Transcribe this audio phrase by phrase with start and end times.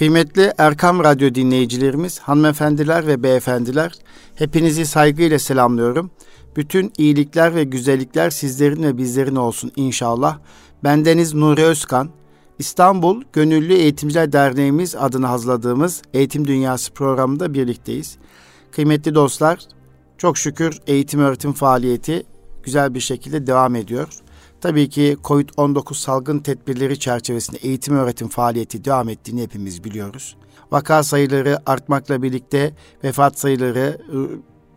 [0.00, 3.92] Kıymetli Erkam Radyo dinleyicilerimiz, hanımefendiler ve beyefendiler,
[4.34, 6.10] hepinizi saygıyla selamlıyorum.
[6.56, 10.38] Bütün iyilikler ve güzellikler sizlerin ve bizlerin olsun inşallah.
[10.84, 12.10] Bendeniz Nuri Özkan,
[12.58, 18.16] İstanbul Gönüllü Eğitimciler Derneğimiz adını hazırladığımız Eğitim Dünyası programında birlikteyiz.
[18.72, 19.58] Kıymetli dostlar,
[20.18, 22.22] çok şükür eğitim öğretim faaliyeti
[22.62, 24.08] güzel bir şekilde devam ediyor.
[24.60, 30.36] Tabii ki COVID-19 salgın tedbirleri çerçevesinde eğitim öğretim faaliyeti devam ettiğini hepimiz biliyoruz.
[30.72, 34.28] Vaka sayıları artmakla birlikte vefat sayıları ıı,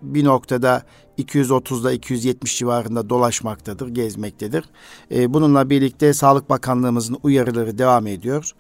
[0.01, 0.83] bir noktada
[1.17, 4.65] 230'da 270 civarında dolaşmaktadır, gezmektedir.
[5.11, 8.51] Bununla birlikte Sağlık Bakanlığımızın uyarıları devam ediyor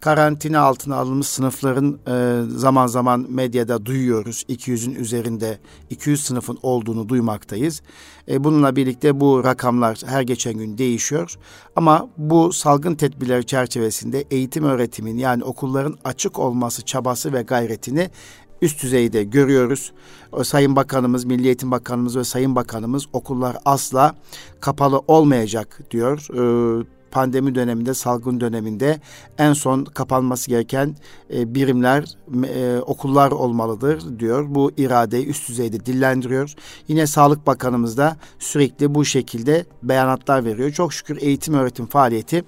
[0.00, 4.44] karantina altına alınmış sınıfların e, zaman zaman medyada duyuyoruz.
[4.48, 5.58] 200'ün üzerinde
[5.90, 7.82] 200 sınıfın olduğunu duymaktayız.
[8.28, 11.36] E, bununla birlikte bu rakamlar her geçen gün değişiyor.
[11.76, 18.10] Ama bu salgın tedbirleri çerçevesinde eğitim öğretimin yani okulların açık olması çabası ve gayretini
[18.62, 19.92] üst düzeyde görüyoruz.
[20.32, 24.14] O Sayın Bakanımız, Milli Eğitim Bakanımız ve Sayın Bakanımız okullar asla
[24.60, 26.26] kapalı olmayacak diyor.
[26.34, 29.00] Ee, pandemi döneminde, salgın döneminde
[29.38, 30.96] en son kapanması gereken
[31.34, 32.04] e, birimler,
[32.54, 34.46] e, okullar olmalıdır diyor.
[34.48, 36.54] Bu iradeyi üst düzeyde dillendiriyor.
[36.88, 40.70] Yine Sağlık Bakanımız da sürekli bu şekilde beyanatlar veriyor.
[40.70, 42.44] Çok şükür eğitim öğretim faaliyeti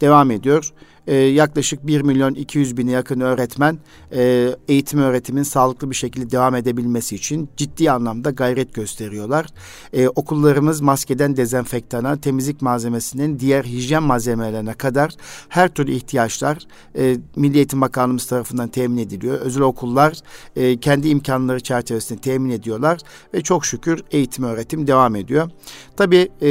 [0.00, 0.72] devam ediyor
[1.08, 3.78] e, yaklaşık 1 milyon 200 bine yakın öğretmen
[4.12, 9.46] e, eğitim öğretimin sağlıklı bir şekilde devam edebilmesi için ciddi anlamda gayret gösteriyorlar.
[9.92, 15.12] E, okullarımız maskeden dezenfektana, temizlik malzemesinden diğer hijyen malzemelerine kadar
[15.48, 16.58] her türlü ihtiyaçlar
[16.98, 19.40] e, Milli Eğitim Bakanlığımız tarafından temin ediliyor.
[19.40, 20.18] Özel okullar
[20.56, 22.98] e, kendi imkanları çerçevesinde temin ediyorlar
[23.34, 25.50] ve çok şükür eğitim öğretim devam ediyor.
[25.96, 26.48] Tabii e,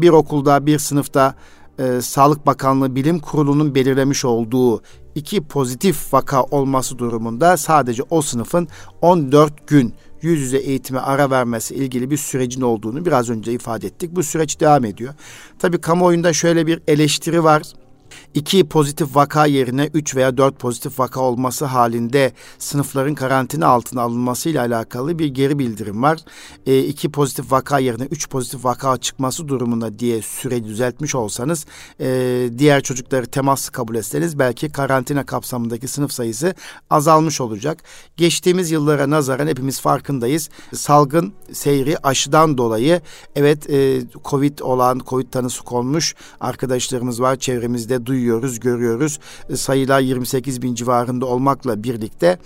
[0.00, 1.34] bir okulda, bir sınıfta
[1.78, 4.82] e, Sağlık Bakanlığı Bilim Kurulu'nun belirlemiş olduğu
[5.14, 8.68] iki pozitif vaka olması durumunda sadece o sınıfın
[9.02, 14.16] 14 gün yüz yüze eğitime ara vermesi ilgili bir sürecin olduğunu biraz önce ifade ettik.
[14.16, 15.14] Bu süreç devam ediyor.
[15.58, 17.62] Tabii kamuoyunda şöyle bir eleştiri var
[18.34, 24.62] iki pozitif vaka yerine üç veya dört pozitif vaka olması halinde sınıfların karantina altına alınmasıyla
[24.62, 26.18] alakalı bir geri bildirim var.
[26.66, 31.66] E, iki pozitif vaka yerine üç pozitif vaka çıkması durumunda diye süre düzeltmiş olsanız
[32.00, 36.54] e, diğer çocukları temas kabul etseniz belki karantina kapsamındaki sınıf sayısı
[36.90, 37.82] azalmış olacak.
[38.16, 40.50] Geçtiğimiz yıllara nazaran hepimiz farkındayız.
[40.74, 43.00] Salgın seyri aşıdan dolayı
[43.36, 49.18] evet e, Covid olan, Covid tanısı konmuş arkadaşlarımız var çevremizde duyuyoruz, görüyoruz.
[49.48, 52.38] E, sayılar 28 bin civarında olmakla birlikte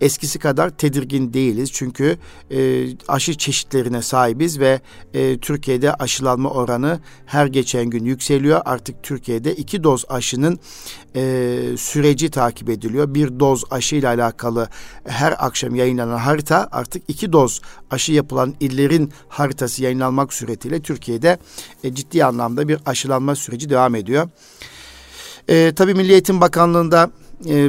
[0.00, 1.72] eskisi kadar tedirgin değiliz.
[1.72, 2.18] Çünkü
[2.50, 4.80] e, aşı çeşitlerine sahibiz ve
[5.14, 8.60] e, Türkiye'de aşılanma oranı her geçen gün yükseliyor.
[8.64, 10.58] Artık Türkiye'de iki doz aşının
[11.76, 13.14] süreci takip ediliyor.
[13.14, 14.68] Bir doz aşı ile alakalı
[15.04, 17.60] her akşam yayınlanan harita artık iki doz
[17.90, 21.38] aşı yapılan illerin haritası yayınlanmak suretiyle Türkiye'de
[21.92, 24.28] ciddi anlamda bir aşılanma süreci devam ediyor.
[25.48, 27.10] E, tabii Milli Eğitim Bakanlığı'nda
[27.48, 27.68] e,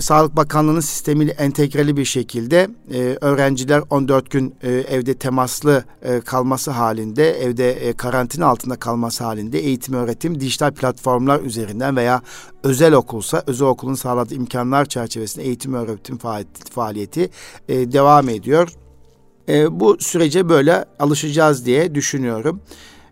[0.00, 6.70] Sağlık Bakanlığı'nın sistemiyle entegreli bir şekilde e, öğrenciler 14 gün e, evde temaslı e, kalması
[6.70, 12.22] halinde, evde e, karantina altında kalması halinde eğitim öğretim dijital platformlar üzerinden veya
[12.62, 16.18] özel okulsa özel okulun sağladığı imkanlar çerçevesinde eğitim öğretim
[16.70, 17.30] faaliyeti
[17.68, 18.68] e, devam ediyor.
[19.48, 22.60] E, bu sürece böyle alışacağız diye düşünüyorum.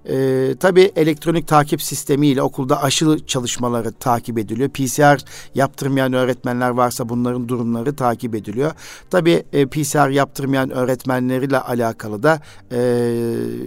[0.09, 4.69] E, tabii elektronik takip sistemiyle okulda aşı çalışmaları takip ediliyor.
[4.69, 8.73] PCR yaptırmayan öğretmenler varsa bunların durumları takip ediliyor.
[9.11, 12.41] Tabii e, PCR yaptırmayan öğretmenleriyle alakalı da
[12.73, 12.79] e,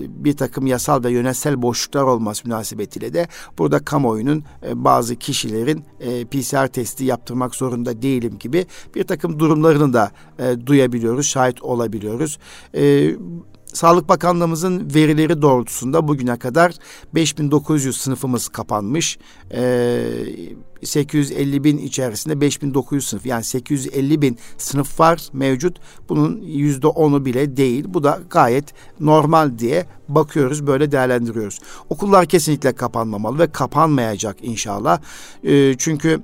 [0.10, 3.28] bir takım yasal ve yönetsel boşluklar olması münasebetiyle de
[3.58, 8.66] burada kamuoyunun e, bazı kişilerin e, PCR testi yaptırmak zorunda değilim gibi
[8.96, 12.40] bir takım durumlarını da e, duyabiliyoruz, şahit olabiliyoruz.
[12.76, 13.16] E,
[13.74, 16.74] Sağlık Bakanlığımızın verileri doğrultusunda bugüne kadar
[17.16, 19.18] 5900 sınıfımız kapanmış.
[19.52, 20.10] Ee,
[20.84, 25.78] 850 bin içerisinde 5900 sınıf yani 850 bin sınıf var mevcut.
[26.10, 27.86] Bunun yüzde onu bile değil.
[27.88, 31.60] Bu da gayet normal diye bakıyoruz böyle değerlendiriyoruz.
[31.90, 35.00] Okullar kesinlikle kapanmamalı ve kapanmayacak inşallah.
[35.44, 36.22] Ee, çünkü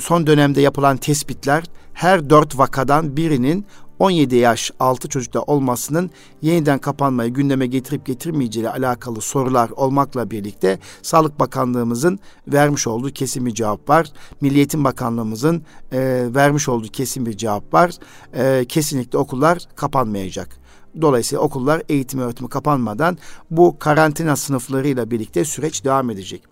[0.00, 1.64] son dönemde yapılan tespitler
[1.94, 3.66] her dört vakadan birinin
[4.04, 6.10] 17 yaş altı çocukta olmasının
[6.42, 12.18] yeniden kapanmayı gündeme getirip getirmeyeceği alakalı sorular olmakla birlikte Sağlık Bakanlığımızın
[12.48, 14.12] vermiş olduğu kesin bir cevap var.
[14.40, 15.62] Milli Eğitim Bakanlığımızın
[15.92, 17.90] e, vermiş olduğu kesin bir cevap var.
[18.34, 20.56] E, kesinlikle okullar kapanmayacak.
[21.00, 23.18] Dolayısıyla okullar eğitim öğretimi kapanmadan
[23.50, 26.42] bu karantina sınıflarıyla birlikte süreç devam edecek.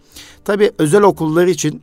[0.45, 1.83] Tabii özel okullar için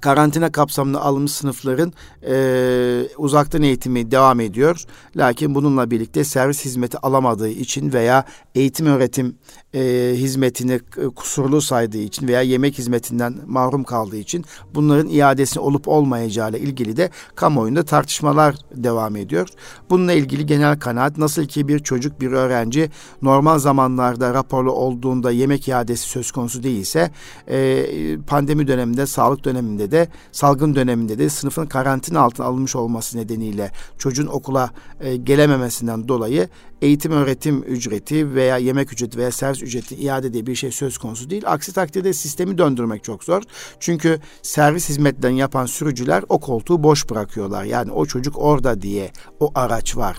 [0.00, 1.92] karantina kapsamında alınmış sınıfların
[2.28, 4.84] e, uzaktan eğitimi devam ediyor.
[5.16, 9.36] Lakin bununla birlikte servis hizmeti alamadığı için veya eğitim öğretim
[9.74, 10.80] e, hizmetini
[11.16, 14.44] kusurlu saydığı için veya yemek hizmetinden mahrum kaldığı için
[14.74, 19.48] bunların iadesi olup olmayacağı ile ilgili de kamuoyunda tartışmalar devam ediyor.
[19.90, 22.90] Bununla ilgili genel kanaat nasıl ki bir çocuk bir öğrenci
[23.22, 27.10] normal zamanlarda raporlu olduğunda yemek iadesi söz konusu değilse
[27.48, 27.86] e,
[28.26, 34.26] pandemi döneminde sağlık döneminde de salgın döneminde de sınıfın karantina altına alınmış olması nedeniyle çocuğun
[34.26, 34.70] okula
[35.00, 36.48] e, gelememesinden dolayı
[36.82, 41.30] eğitim öğretim ücreti veya yemek ücreti veya servis ücreti iade diye bir şey söz konusu
[41.30, 41.42] değil.
[41.46, 43.42] Aksi takdirde sistemi döndürmek çok zor.
[43.80, 47.64] Çünkü servis hizmetlerini yapan sürücüler o koltuğu boş bırakıyorlar.
[47.64, 50.16] Yani o çocuk orada diye o araç var.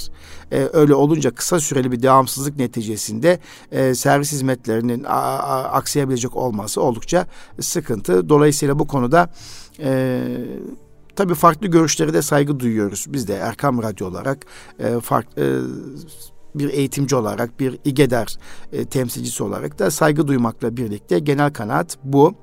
[0.51, 3.39] Ee, öyle olunca kısa süreli bir devamsızlık neticesinde
[3.71, 7.27] e, servis hizmetlerinin a, a, aksayabilecek olması oldukça
[7.61, 8.29] sıkıntı.
[8.29, 9.29] Dolayısıyla bu konuda
[9.79, 10.21] e,
[11.15, 13.05] tabii farklı görüşlere de saygı duyuyoruz.
[13.09, 14.45] Biz de Erkam Radyo olarak
[14.79, 15.47] e, farklı e,
[16.55, 18.37] bir eğitimci olarak, bir İGEDER
[18.71, 22.35] e, temsilcisi olarak da saygı duymakla birlikte genel kanaat bu.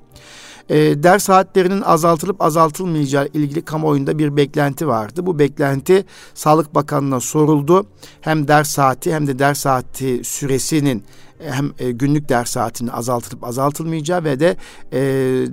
[0.69, 5.25] E, ders saatlerinin azaltılıp azaltılmayacağı ilgili kamuoyunda bir beklenti vardı.
[5.25, 7.85] Bu beklenti Sağlık Bakanlığı'na soruldu.
[8.21, 11.03] Hem ders saati hem de ders saati süresinin
[11.39, 14.57] hem e, günlük ders saatinin azaltılıp azaltılmayacağı ve de
[14.91, 14.99] e,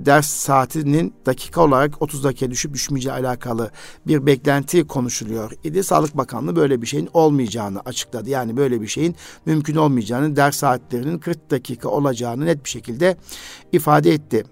[0.05, 3.71] ders saatinin dakika olarak 30 dakikaya düşüp düşmeyeceği alakalı
[4.07, 5.83] bir beklenti konuşuluyor idi.
[5.83, 8.29] Sağlık Bakanlığı böyle bir şeyin olmayacağını açıkladı.
[8.29, 9.15] Yani böyle bir şeyin
[9.45, 13.17] mümkün olmayacağını, ders saatlerinin 40 dakika olacağını net bir şekilde
[13.71, 14.43] ifade etti.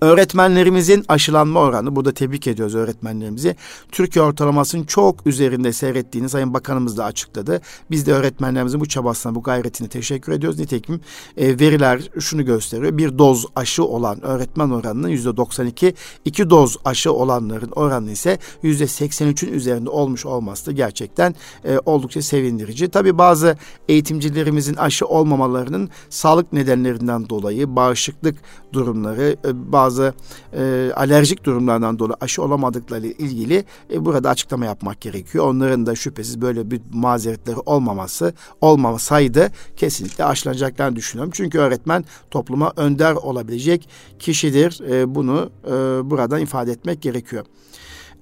[0.00, 3.56] Öğretmenlerimizin aşılanma oranı, burada tebrik ediyoruz öğretmenlerimizi.
[3.92, 7.60] Türkiye ortalamasının çok üzerinde seyrettiğini Sayın Bakanımız da açıkladı.
[7.90, 10.58] Biz de öğretmenlerimizin bu çabasına, bu gayretine teşekkür ediyoruz.
[10.58, 11.00] Nitekim
[11.36, 12.98] e, veriler şunu gösteriyor.
[12.98, 15.94] Bir doz aşı olan öğretmen oranının yüzde 92,
[16.24, 22.22] iki doz aşı olanların oranı ise yüzde 83'ün üzerinde olmuş olması da gerçekten e, oldukça
[22.22, 22.88] sevindirici.
[22.88, 23.56] Tabii bazı
[23.88, 28.36] eğitimcilerimizin aşı olmamalarının sağlık nedenlerinden dolayı bağışıklık
[28.72, 30.14] durumları, e, bazı bazı
[30.52, 35.46] e, alerjik durumlardan dolayı aşı olamadıkları ilgili e, burada açıklama yapmak gerekiyor.
[35.46, 41.32] Onların da şüphesiz böyle bir mazeretleri olmaması olmamasaydı kesinlikle aşılanacaklarını düşünüyorum.
[41.34, 43.88] Çünkü öğretmen topluma önder olabilecek
[44.18, 44.90] kişidir.
[44.90, 45.70] E, bunu e,
[46.10, 47.44] buradan ifade etmek gerekiyor.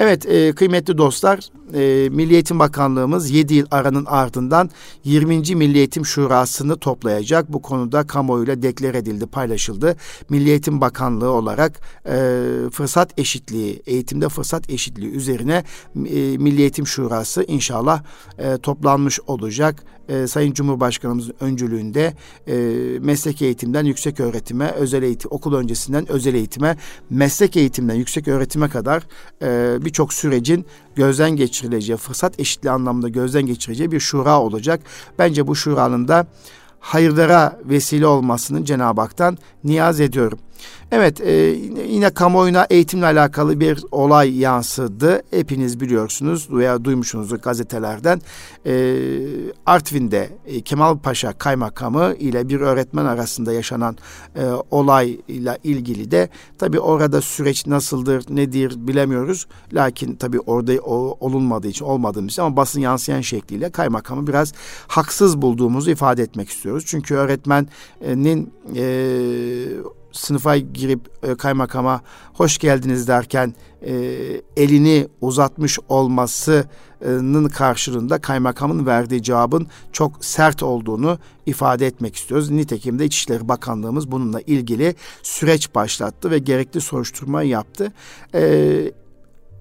[0.00, 1.38] Evet e, kıymetli dostlar
[1.74, 4.70] e, Milli Eğitim Bakanlığımız 7 yıl aranın ardından
[5.04, 5.54] 20.
[5.54, 7.52] Milli Eğitim Şurası'nı toplayacak.
[7.52, 9.96] Bu konuda kamuoyuyla deklar edildi, paylaşıldı.
[10.28, 12.42] Milli Eğitim Bakanlığı olarak e,
[12.72, 15.64] fırsat eşitliği, eğitimde fırsat eşitliği üzerine
[15.96, 18.02] e, Milli Eğitim Şurası inşallah
[18.38, 22.14] e, toplanmış olacak e, Sayın Cumhurbaşkanımızın öncülüğünde
[22.46, 22.54] e,
[23.00, 26.76] meslek eğitimden yüksek öğretime, özel eğitim, okul öncesinden özel eğitime,
[27.10, 29.02] meslek eğitimden yüksek öğretime kadar
[29.42, 34.80] e, birçok sürecin gözden geçirileceği, fırsat eşitliği anlamında gözden geçirileceği bir şura olacak.
[35.18, 36.26] Bence bu şuranın da
[36.80, 40.38] hayırlara vesile olmasını Cenab-ı Hak'tan niyaz ediyorum.
[40.92, 41.32] Evet e,
[41.88, 45.22] yine kamuoyuna eğitimle alakalı bir olay yansıdı.
[45.30, 48.20] Hepiniz biliyorsunuz veya duymuşsunuzdur gazetelerden.
[48.66, 48.96] E,
[49.66, 53.96] Artvin'de e, Kemal Paşa kaymakamı ile bir öğretmen arasında yaşanan
[54.36, 56.28] e, olayla ilgili de
[56.58, 59.46] tabi orada süreç nasıldır nedir bilemiyoruz.
[59.72, 64.52] Lakin tabi orada o, olunmadığı için olmadığımız için ama basın yansıyan şekliyle kaymakamı biraz
[64.88, 66.84] haksız bulduğumuzu ifade etmek istiyoruz.
[66.86, 68.84] Çünkü öğretmenin e,
[70.18, 72.00] sınıfa girip e, kaymakama
[72.34, 73.92] hoş geldiniz derken e,
[74.56, 82.50] elini uzatmış olmasının karşılığında kaymakamın verdiği cevabın çok sert olduğunu ifade etmek istiyoruz.
[82.50, 87.92] Nitekim de İçişleri Bakanlığımız bununla ilgili süreç başlattı ve gerekli soruşturma yaptı.
[88.34, 88.92] E,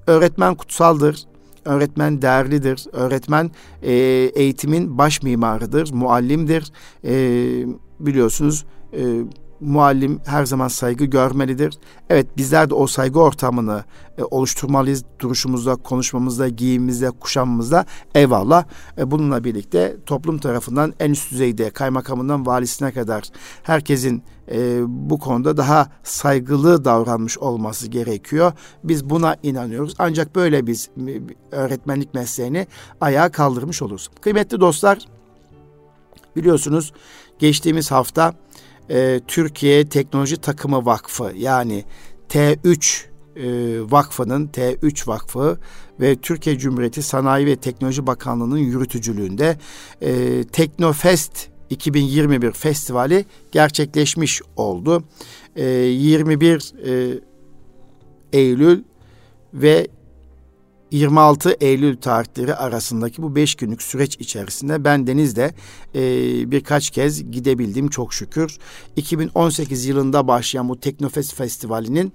[0.07, 1.23] öğretmen kutsaldır,
[1.65, 2.85] öğretmen değerlidir.
[2.91, 3.93] Öğretmen e,
[4.35, 6.71] eğitimin baş mimarıdır, muallimdir.
[7.03, 7.13] E,
[7.99, 9.23] biliyorsunuz e,
[9.59, 11.77] muallim her zaman saygı görmelidir.
[12.09, 13.83] Evet bizler de o saygı ortamını
[14.17, 17.85] e, oluşturmalıyız duruşumuzda, konuşmamızda, giyimimizde, kuşamımızda
[18.15, 18.65] eyvallah.
[18.97, 23.23] E, bununla birlikte toplum tarafından en üst düzeyde kaymakamından valisine kadar
[23.63, 28.53] herkesin e, bu konuda daha saygılı davranmış olması gerekiyor.
[28.83, 29.95] Biz buna inanıyoruz.
[29.99, 30.89] Ancak böyle biz
[31.51, 32.67] öğretmenlik mesleğini
[33.01, 34.09] ayağa kaldırmış oluruz.
[34.21, 34.97] Kıymetli dostlar
[36.35, 36.93] biliyorsunuz
[37.39, 38.33] geçtiğimiz hafta
[38.89, 41.83] e, Türkiye Teknoloji Takımı Vakfı yani
[42.29, 43.45] T3 e,
[43.91, 45.57] Vakfı'nın T3 Vakfı
[45.99, 49.57] ve Türkiye Cumhuriyeti Sanayi ve Teknoloji Bakanlığı'nın yürütücülüğünde
[50.01, 55.03] e, Teknofest 2021 festivali gerçekleşmiş oldu.
[55.55, 57.19] E, 21 e,
[58.33, 58.83] Eylül
[59.53, 59.87] ve
[60.91, 65.53] 26 Eylül tarihleri arasındaki bu beş günlük süreç içerisinde ben Deniz'de
[65.95, 66.01] e,
[66.51, 68.57] birkaç kez gidebildim çok şükür.
[68.95, 72.11] 2018 yılında başlayan bu Teknofest Festivali'nin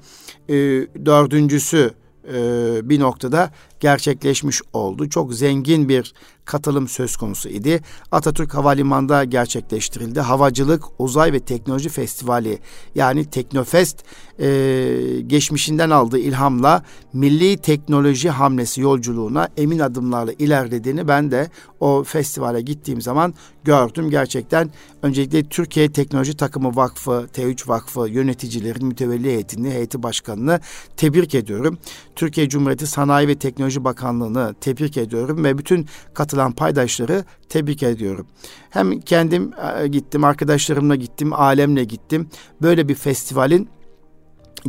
[0.48, 0.54] e,
[1.06, 1.94] dördüncüsü
[2.28, 2.34] e,
[2.88, 3.50] bir noktada
[3.82, 5.08] gerçekleşmiş oldu.
[5.08, 7.80] Çok zengin bir katılım söz konusu idi.
[8.12, 10.20] Atatürk Havalimanı'nda gerçekleştirildi.
[10.20, 12.58] Havacılık, Uzay ve Teknoloji Festivali
[12.94, 14.04] yani Teknofest
[14.40, 22.60] e, geçmişinden aldığı ilhamla milli teknoloji hamlesi yolculuğuna emin adımlarla ilerlediğini ben de o festivale
[22.60, 23.34] gittiğim zaman
[23.64, 24.10] gördüm.
[24.10, 24.70] Gerçekten
[25.02, 30.60] öncelikle Türkiye Teknoloji Takımı Vakfı, T3 Vakfı yöneticilerin mütevelli heyetini, heyeti başkanını
[30.96, 31.78] tebrik ediyorum.
[32.16, 38.26] Türkiye Cumhuriyeti Sanayi ve Teknoloji Bakanlığı'nı tebrik ediyorum ve bütün katılan paydaşları tebrik ediyorum.
[38.70, 39.52] Hem kendim
[39.82, 42.28] e, gittim, arkadaşlarımla gittim, alemle gittim.
[42.62, 43.68] Böyle bir festivalin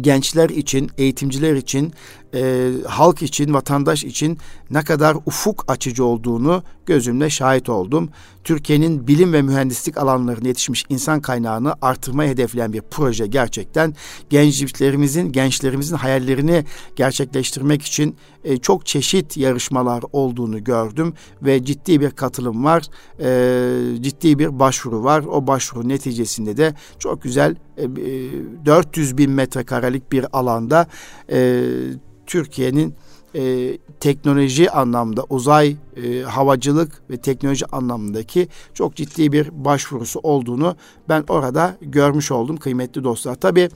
[0.01, 1.93] gençler için, eğitimciler için,
[2.33, 4.37] e, halk için, vatandaş için
[4.69, 8.09] ne kadar ufuk açıcı olduğunu gözümle şahit oldum.
[8.43, 13.95] Türkiye'nin bilim ve mühendislik alanlarına yetişmiş insan kaynağını artırmayı hedefleyen bir proje gerçekten
[14.29, 22.63] gençlerimizin, gençlerimizin hayallerini gerçekleştirmek için e, çok çeşit yarışmalar olduğunu gördüm ve ciddi bir katılım
[22.63, 22.83] var,
[23.19, 25.23] e, ciddi bir başvuru var.
[25.23, 27.85] O başvuru neticesinde de çok güzel e,
[28.65, 30.87] 400 bin metrekarelik bir alanda
[31.31, 31.63] e,
[32.25, 32.95] Türkiye'nin
[33.35, 40.75] e, teknoloji anlamda uzay e, havacılık ve teknoloji anlamındaki çok ciddi bir başvurusu olduğunu
[41.09, 43.35] ben orada görmüş oldum kıymetli dostlar.
[43.35, 43.69] Tabi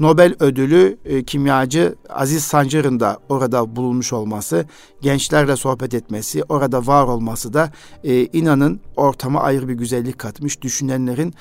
[0.00, 4.66] Nobel ödülü e, kimyacı Aziz Sancar'ın da orada bulunmuş olması,
[5.00, 7.72] gençlerle sohbet etmesi, orada var olması da
[8.04, 10.62] e, inanın ortama ayrı bir güzellik katmış.
[10.62, 11.34] Düşünenlerin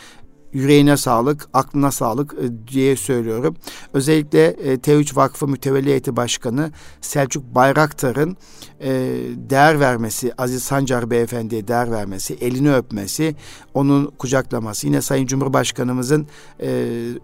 [0.54, 3.56] yüreğine sağlık, aklına sağlık e, diye söylüyorum.
[3.94, 8.38] Özellikle e, T3 Vakfı Mütevelli Heyeti Başkanı Selçuk Bayraktar'ın
[8.80, 8.92] e,
[9.36, 13.36] değer vermesi, Aziz Sancar Beyefendi'ye değer vermesi, elini öpmesi,
[13.74, 14.88] onun kucaklaması.
[14.88, 16.28] Yine Sayın Cumhurbaşkanımızın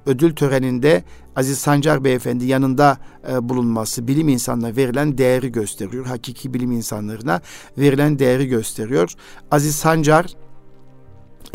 [0.06, 1.04] ödül töreninde
[1.36, 2.98] Aziz Sancar Beyefendi yanında
[3.42, 6.06] bulunması bilim insanına verilen değeri gösteriyor.
[6.06, 7.42] Hakiki bilim insanlarına
[7.78, 9.14] verilen değeri gösteriyor.
[9.52, 10.36] Aziz Sancar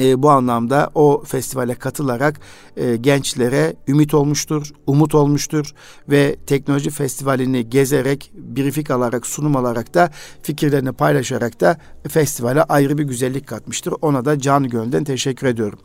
[0.01, 2.41] e, bu anlamda o festivale katılarak
[2.77, 5.75] e, gençlere ümit olmuştur, umut olmuştur
[6.09, 10.11] ve teknoloji festivalini gezerek, briefing alarak, sunum alarak da
[10.43, 13.95] fikirlerini paylaşarak da festivale ayrı bir güzellik katmıştır.
[14.03, 15.79] Ona da can gönülden teşekkür ediyorum.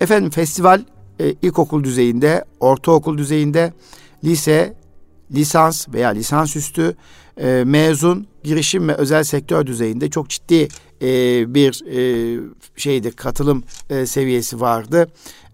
[0.00, 0.82] Efendim festival
[1.20, 3.72] e, ilkokul düzeyinde, ortaokul düzeyinde,
[4.24, 4.76] lise,
[5.34, 6.96] lisans veya lisansüstü,
[7.40, 10.68] e, mezun, girişim ve özel sektör düzeyinde çok ciddi
[11.02, 12.40] e, bir e,
[12.76, 15.08] şeydi katılım e, seviyesi vardı.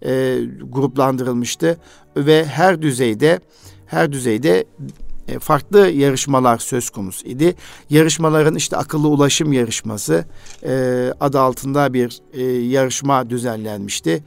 [0.05, 1.77] E, gruplandırılmıştı
[2.17, 3.39] ve her düzeyde
[3.85, 4.65] her düzeyde
[5.27, 7.55] e, farklı yarışmalar söz konusu idi.
[7.89, 10.25] Yarışmaların işte akıllı ulaşım yarışması
[10.63, 10.73] e,
[11.19, 14.23] adı altında bir e, yarışma düzenlenmişti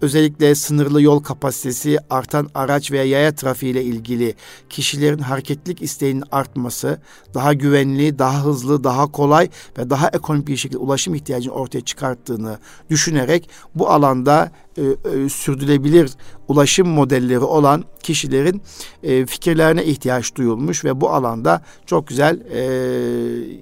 [0.00, 4.34] özellikle sınırlı yol kapasitesi, artan araç veya yaya trafiği ile ilgili
[4.70, 7.00] kişilerin hareketlik isteğinin artması,
[7.34, 12.58] daha güvenli, daha hızlı, daha kolay ve daha ekonomik bir şekilde ulaşım ihtiyacını ortaya çıkarttığını
[12.90, 16.10] düşünerek bu alanda e, e, sürdürülebilir
[16.48, 18.62] ulaşım modelleri olan kişilerin
[19.02, 22.60] e, fikirlerine ihtiyaç duyulmuş ve bu alanda çok güzel e,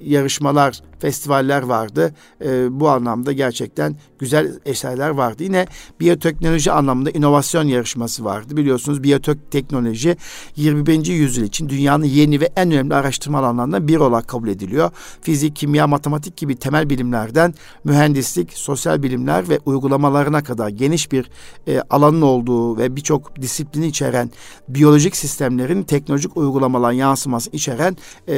[0.05, 2.15] yarışmalar, festivaller vardı.
[2.45, 5.43] E, bu anlamda gerçekten güzel eserler vardı.
[5.43, 5.67] Yine
[6.01, 8.57] biyoteknoloji anlamında inovasyon yarışması vardı.
[8.57, 10.17] Biliyorsunuz biyoteknoloji
[10.57, 11.07] 21.
[11.07, 14.91] yüzyıl için dünyanın yeni ve en önemli araştırma alanlarından biri olarak kabul ediliyor.
[15.23, 17.55] Fizik, kimya, matematik gibi temel bilimlerden
[17.85, 21.31] mühendislik, sosyal bilimler ve uygulamalarına kadar geniş bir
[21.67, 24.31] e, alanın olduğu ve birçok disiplini içeren
[24.69, 27.97] biyolojik sistemlerin teknolojik uygulamaların yansıması içeren
[28.29, 28.35] e,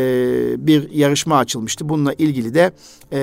[0.66, 1.88] bir yarışma açılmıştı.
[1.88, 2.73] Bununla ilgili de
[3.12, 3.20] e,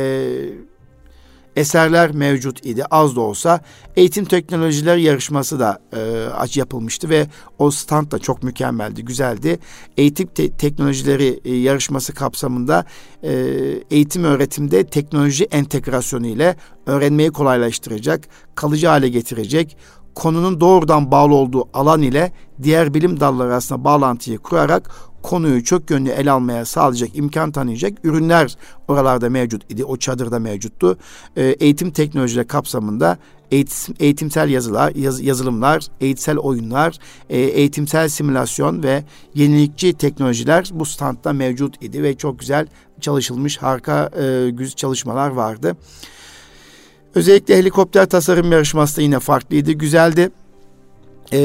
[1.56, 3.60] eserler mevcut idi az da olsa.
[3.96, 7.28] Eğitim teknolojiler yarışması da e, yapılmıştı ve
[7.60, 9.60] o stand da çok mükemmeldi, güzeldi.
[9.98, 12.86] Eğitim te- teknolojileri e, yarışması kapsamında
[13.24, 13.32] e,
[13.92, 19.78] eğitim öğretimde teknoloji entegrasyonu ile öğrenmeyi kolaylaştıracak, kalıcı hale getirecek,
[20.16, 22.32] konunun doğrudan bağlı olduğu alan ile
[22.64, 24.92] diğer bilim dalları arasında bağlantıyı kurarak
[25.24, 28.56] konuyu çok yönlü ele almaya sağlayacak, imkan tanıyacak ürünler
[28.88, 29.86] oralarda mevcut idi.
[29.86, 30.98] O çadırda mevcuttu.
[31.36, 33.18] E, eğitim teknolojileri kapsamında
[33.52, 36.98] eğitim, eğitimsel yazılar, yaz, yazılımlar, eğitsel oyunlar,
[37.30, 42.68] e, eğitimsel simülasyon ve yenilikçi teknolojiler bu standta mevcut idi ve çok güzel
[43.02, 45.78] çalışılmış harika e, güzel çalışmalar vardı.
[47.16, 50.30] Özellikle helikopter tasarım yarışması da yine farklıydı, güzeldi.
[51.34, 51.40] Ee,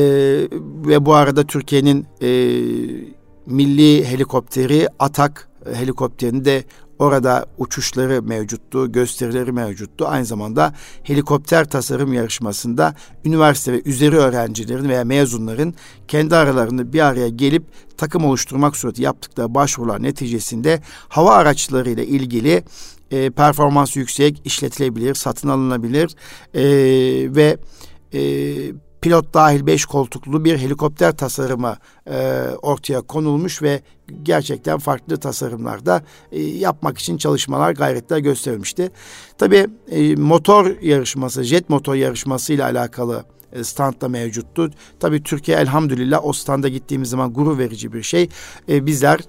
[0.87, 2.29] ve bu arada Türkiye'nin e,
[3.47, 6.65] milli helikopteri Atak helikopterinde
[6.99, 10.07] Orada uçuşları mevcuttu, gösterileri mevcuttu.
[10.09, 15.75] Aynı zamanda helikopter tasarım yarışmasında üniversite ve üzeri öğrencilerin veya mezunların
[16.09, 17.65] kendi aralarında bir araya gelip
[17.97, 22.65] takım oluşturmak sureti yaptıkları başvurular neticesinde hava araçları ile ilgili
[23.11, 26.17] e, performans yüksek, işletilebilir, satın alınabilir
[26.55, 26.65] e,
[27.35, 27.57] ve
[28.13, 28.21] e,
[29.07, 31.77] pilot dahil beş koltuklu bir helikopter tasarımı
[32.11, 33.81] e, ortaya konulmuş ve
[34.23, 38.91] gerçekten farklı tasarımlarda e, yapmak için çalışmalar, gayretler gösterilmişti.
[39.39, 44.71] Tabii e, motor yarışması, jet motor yarışması ile alakalı e, standta mevcuttu.
[45.01, 48.29] Tabii Türkiye elhamdülillah o standa gittiğimiz zaman gurur verici bir şey.
[48.69, 49.21] E, bizler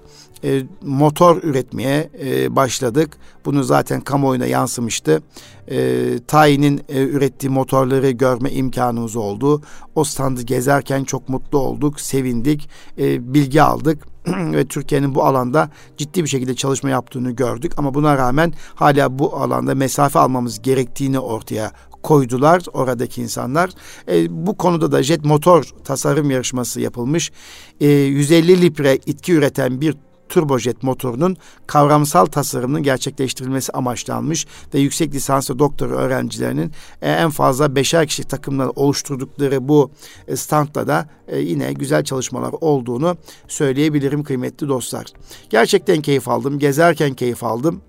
[0.44, 3.18] e, motor üretmeye e, başladık.
[3.44, 5.22] Bunu zaten kamuoyuna yansımıştı.
[5.70, 9.62] E, Tayin'in e, ürettiği motorları görme imkanımız oldu.
[9.94, 16.22] O standı gezerken çok mutlu olduk, sevindik, e, bilgi aldık ve Türkiye'nin bu alanda ciddi
[16.22, 17.72] bir şekilde çalışma yaptığını gördük.
[17.76, 21.72] Ama buna rağmen hala bu alanda mesafe almamız gerektiğini ortaya
[22.08, 23.70] koydular oradaki insanlar.
[24.08, 27.32] E, bu konuda da jet motor tasarım yarışması yapılmış.
[27.80, 29.94] E, 150 litre itki üreten bir
[30.28, 31.36] turbojet motorunun
[31.66, 36.72] kavramsal tasarımının gerçekleştirilmesi amaçlanmış ve yüksek lisans ve doktora öğrencilerinin
[37.02, 39.90] e, en fazla beşer kişi takımlar oluşturdukları bu
[40.28, 43.16] e, standda da e, yine güzel çalışmalar olduğunu
[43.48, 45.06] söyleyebilirim kıymetli dostlar.
[45.50, 46.58] Gerçekten keyif aldım.
[46.58, 47.82] Gezerken keyif aldım.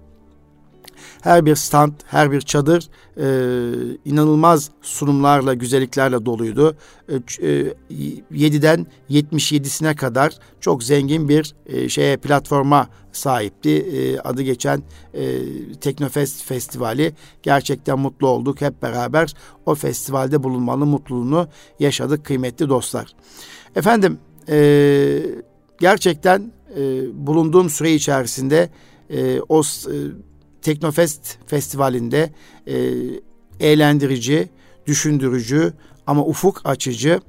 [1.21, 3.27] Her bir stand, her bir çadır e,
[4.05, 6.77] inanılmaz sunumlarla, güzelliklerle doluydu.
[7.09, 7.73] E, e,
[8.31, 13.69] 7'den 77'sine kadar çok zengin bir e, şeye platforma sahipti.
[13.69, 14.83] E, adı geçen
[15.13, 15.41] e,
[15.81, 17.13] Teknofest Festivali.
[17.43, 19.33] Gerçekten mutlu olduk hep beraber.
[19.65, 21.47] O festivalde bulunmanın mutluluğunu
[21.79, 23.15] yaşadık kıymetli dostlar.
[23.75, 25.21] Efendim e,
[25.79, 28.69] gerçekten e, bulunduğum süre içerisinde
[29.09, 29.95] e, o e,
[30.61, 32.33] Teknofest Festivali'nde
[32.67, 32.75] e,
[33.59, 34.49] eğlendirici,
[34.87, 35.73] düşündürücü
[36.07, 37.19] ama ufuk açıcı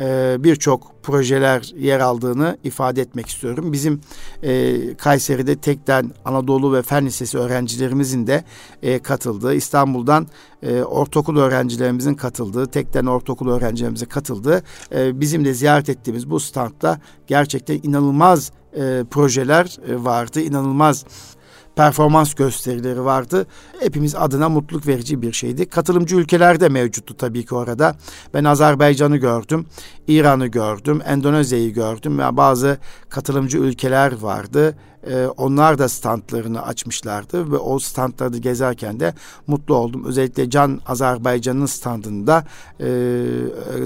[0.00, 3.72] e, birçok projeler yer aldığını ifade etmek istiyorum.
[3.72, 4.00] Bizim
[4.42, 8.44] e, Kayseri'de Tekden Anadolu ve Fen Lisesi öğrencilerimizin de
[8.82, 10.26] e, katıldığı, İstanbul'dan
[10.62, 14.62] e, ortaokul öğrencilerimizin katıldığı, Tekden ortaokul öğrencilerimizin katıldığı,
[14.94, 21.04] e, bizim de ziyaret ettiğimiz bu standta gerçekten inanılmaz e, projeler e, vardı, inanılmaz
[21.76, 23.46] performans gösterileri vardı.
[23.80, 25.68] Hepimiz adına mutluluk verici bir şeydi.
[25.68, 27.96] Katılımcı ülkeler de mevcuttu tabii ki orada.
[28.34, 29.66] Ben Azerbaycan'ı gördüm,
[30.08, 32.18] İran'ı gördüm, Endonezya'yı gördüm.
[32.18, 34.76] Yani bazı katılımcı ülkeler vardı.
[35.10, 39.14] Ee, onlar da standlarını açmışlardı ve o standları gezerken de
[39.46, 40.04] mutlu oldum.
[40.04, 42.44] Özellikle Can Azerbaycan'ın standında
[42.80, 42.86] e,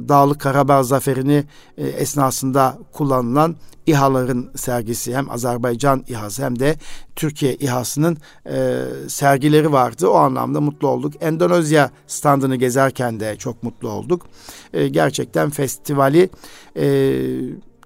[0.09, 1.45] Dağlık Karabağ zaferini
[1.79, 3.57] e, esnasında kullanılan
[3.87, 6.77] İHA'ların sergisi hem Azerbaycan İHA'sı hem de
[7.17, 10.09] Türkiye İHA'sının e, sergileri vardı.
[10.09, 11.13] O anlamda mutlu olduk.
[11.21, 14.27] Endonezya standını gezerken de çok mutlu olduk.
[14.73, 16.31] E, gerçekten festivali
[16.77, 17.17] e,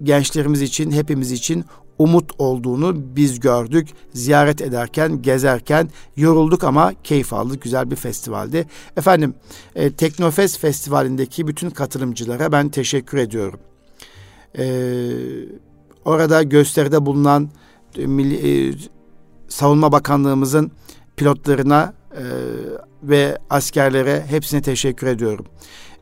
[0.03, 1.65] gençlerimiz için, hepimiz için
[1.99, 3.89] umut olduğunu biz gördük.
[4.13, 7.61] Ziyaret ederken, gezerken yorulduk ama keyif aldık.
[7.61, 8.67] Güzel bir festivaldi.
[8.97, 9.33] Efendim,
[9.75, 13.59] e, Teknofest Festivali'ndeki bütün katılımcılara ben teşekkür ediyorum.
[14.57, 15.65] Eee
[16.05, 17.49] Orada gösteride bulunan
[17.97, 18.73] e, Milli, e,
[19.47, 20.71] Savunma Bakanlığımızın
[21.15, 22.23] pilotlarına e,
[23.03, 25.45] ve askerlere hepsine teşekkür ediyorum.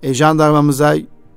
[0.03, 0.95] E, jandarmamıza,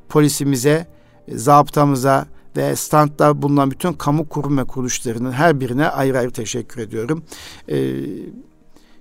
[0.09, 0.87] polisimize,
[1.29, 6.81] e, zabıtamıza ve standda bulunan bütün kamu kurum ve kuruluşlarının her birine ayrı ayrı teşekkür
[6.81, 7.23] ediyorum.
[7.69, 7.95] E,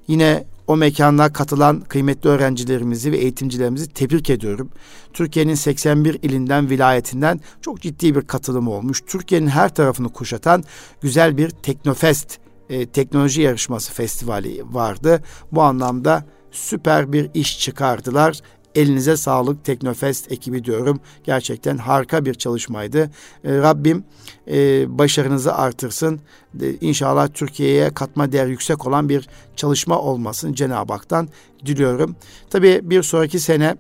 [0.08, 4.70] yine o mekanına katılan kıymetli öğrencilerimizi ve eğitimcilerimizi tebrik ediyorum.
[5.14, 9.02] Türkiye'nin 81 ilinden, vilayetinden çok ciddi bir katılım olmuş.
[9.08, 10.64] Türkiye'nin her tarafını kuşatan
[11.02, 12.40] güzel bir Teknofest
[12.70, 15.22] e, teknoloji yarışması festivali vardı.
[15.52, 18.40] Bu anlamda süper bir iş çıkardılar.
[18.76, 21.00] Elinize sağlık Teknofest ekibi diyorum.
[21.24, 23.12] Gerçekten harika bir çalışmaydı.
[23.44, 24.04] E, Rabbim
[24.48, 26.20] e, başarınızı artırsın.
[26.62, 31.30] E, inşallah Türkiye'ye katma değer yüksek olan bir çalışma olmasın Cenab-ı Hak'tan
[31.66, 32.16] diliyorum.
[32.50, 33.76] Tabii bir sonraki sene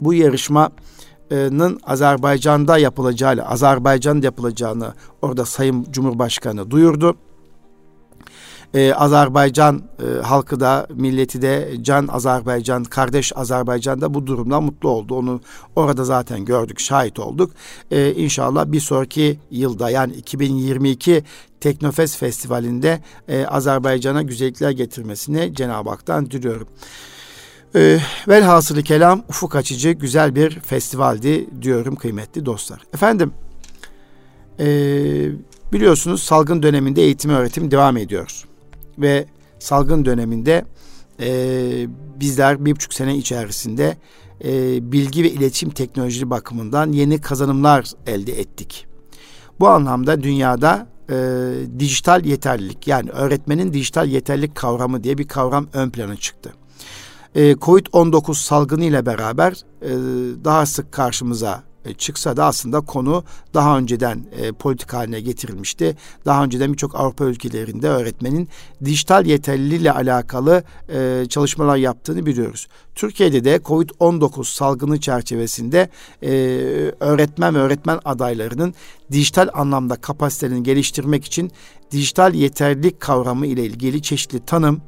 [0.00, 7.16] bu yarışmanın Azerbaycan'da yapılacağı, Azerbaycan'da yapılacağını orada Sayın Cumhurbaşkanı duyurdu
[8.74, 15.14] e, Azerbaycan e, halkı da milleti de can Azerbaycan, kardeş Azerbaycan'da bu durumdan mutlu oldu.
[15.14, 15.40] Onu
[15.76, 17.50] orada zaten gördük, şahit olduk.
[17.90, 21.24] E, inşallah bir sonraki yılda yani 2022
[21.60, 26.68] Teknofest Festivali'nde e, Azerbaycan'a güzellikler getirmesini Cenab-ı Hak'tan diliyorum.
[27.74, 27.98] E,
[28.28, 32.80] velhasılı kelam ufuk açıcı güzel bir festivaldi diyorum kıymetli dostlar.
[32.94, 33.32] Efendim
[34.60, 34.66] e,
[35.72, 38.44] Biliyorsunuz salgın döneminde eğitim öğretim devam ediyor.
[38.98, 39.26] Ve
[39.58, 40.64] salgın döneminde
[41.20, 41.28] e,
[42.20, 43.96] bizler bir buçuk sene içerisinde
[44.44, 48.86] e, bilgi ve iletişim teknolojisi bakımından yeni kazanımlar elde ettik.
[49.60, 51.16] Bu anlamda dünyada e,
[51.78, 56.52] dijital yeterlilik yani öğretmenin dijital yeterlilik kavramı diye bir kavram ön plana çıktı.
[57.34, 59.90] E, Covid-19 salgını ile beraber e,
[60.44, 65.96] daha sık karşımıza e, çıksa da aslında konu daha önceden e, politik haline getirilmişti.
[66.26, 68.48] Daha önceden birçok Avrupa ülkelerinde öğretmenin
[68.84, 72.68] dijital yeterliliğiyle alakalı e, çalışmalar yaptığını biliyoruz.
[72.94, 75.88] Türkiye'de de Covid-19 salgını çerçevesinde
[76.22, 76.30] e,
[77.00, 78.74] öğretmen ve öğretmen adaylarının
[79.12, 81.52] dijital anlamda kapasitelerini geliştirmek için
[81.90, 84.82] dijital yeterlilik kavramı ile ilgili çeşitli tanım,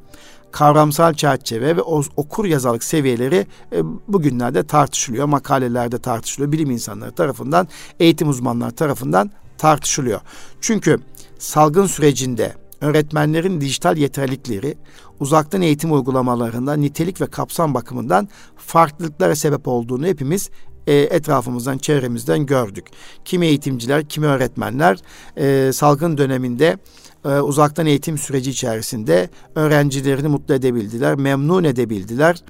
[0.51, 5.25] kavramsal çerçeve ve okur yazarlık seviyeleri e, bugünlerde tartışılıyor.
[5.25, 6.51] Makalelerde tartışılıyor.
[6.51, 7.67] Bilim insanları tarafından,
[7.99, 10.21] eğitim uzmanları tarafından tartışılıyor.
[10.61, 10.99] Çünkü
[11.39, 14.77] salgın sürecinde öğretmenlerin dijital yeterlilikleri
[15.19, 20.49] uzaktan eğitim uygulamalarında nitelik ve kapsam bakımından farklılıklara sebep olduğunu hepimiz
[20.87, 22.85] e, etrafımızdan, çevremizden gördük.
[23.25, 24.97] Kimi eğitimciler, kimi öğretmenler
[25.37, 26.77] e, salgın döneminde
[27.25, 32.43] e, uzaktan eğitim süreci içerisinde öğrencilerini mutlu edebildiler, memnun edebildiler,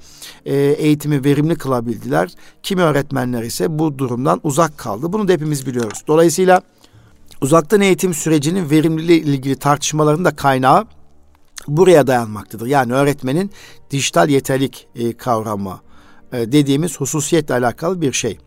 [0.44, 2.30] e, eğitimi verimli kılabildiler.
[2.62, 5.12] Kimi öğretmenler ise bu durumdan uzak kaldı.
[5.12, 6.02] Bunu da hepimiz biliyoruz.
[6.06, 6.62] Dolayısıyla
[7.40, 10.86] uzaktan eğitim sürecinin verimliliği ilgili tartışmaların da kaynağı
[11.68, 12.66] buraya dayanmaktadır.
[12.66, 13.50] Yani öğretmenin
[13.90, 15.80] dijital yeterlik e, kavramı
[16.32, 18.38] e, dediğimiz hususiyetle alakalı bir şey.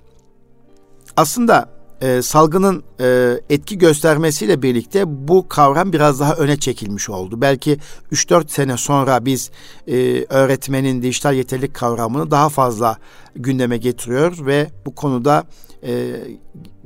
[1.15, 1.69] Aslında
[2.03, 7.41] e, salgının e, etki göstermesiyle birlikte bu kavram biraz daha öne çekilmiş oldu.
[7.41, 7.77] Belki
[8.11, 9.51] 3-4 sene sonra biz
[9.87, 12.97] e, öğretmenin dijital yeterlilik kavramını daha fazla
[13.35, 15.43] gündeme getiriyor ve bu konuda
[15.83, 16.15] e,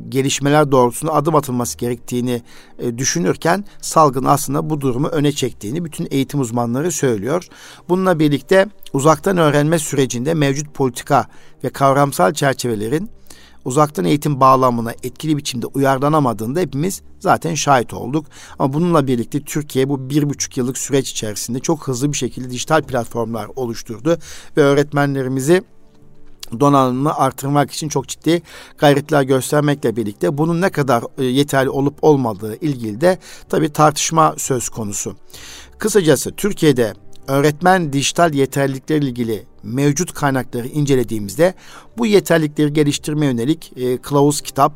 [0.09, 2.41] gelişmeler doğrultusunda adım atılması gerektiğini
[2.79, 7.47] e, düşünürken salgın aslında bu durumu öne çektiğini bütün eğitim uzmanları söylüyor.
[7.89, 11.25] Bununla birlikte uzaktan öğrenme sürecinde mevcut politika
[11.63, 13.09] ve kavramsal çerçevelerin
[13.67, 18.25] uzaktan eğitim bağlamına etkili biçimde uyarlanamadığında hepimiz zaten şahit olduk.
[18.59, 22.81] Ama bununla birlikte Türkiye bu bir buçuk yıllık süreç içerisinde çok hızlı bir şekilde dijital
[22.81, 24.17] platformlar oluşturdu
[24.57, 25.63] ve öğretmenlerimizi
[26.59, 28.41] donanımını artırmak için çok ciddi
[28.77, 34.69] gayretler göstermekle birlikte bunun ne kadar e, yeterli olup olmadığı ilgili de tabii tartışma söz
[34.69, 35.15] konusu.
[35.77, 36.93] Kısacası Türkiye'de
[37.27, 41.53] öğretmen dijital yeterliliklerle ilgili mevcut kaynakları incelediğimizde
[41.97, 44.73] bu yeterlilikleri geliştirme yönelik e, kılavuz kitap,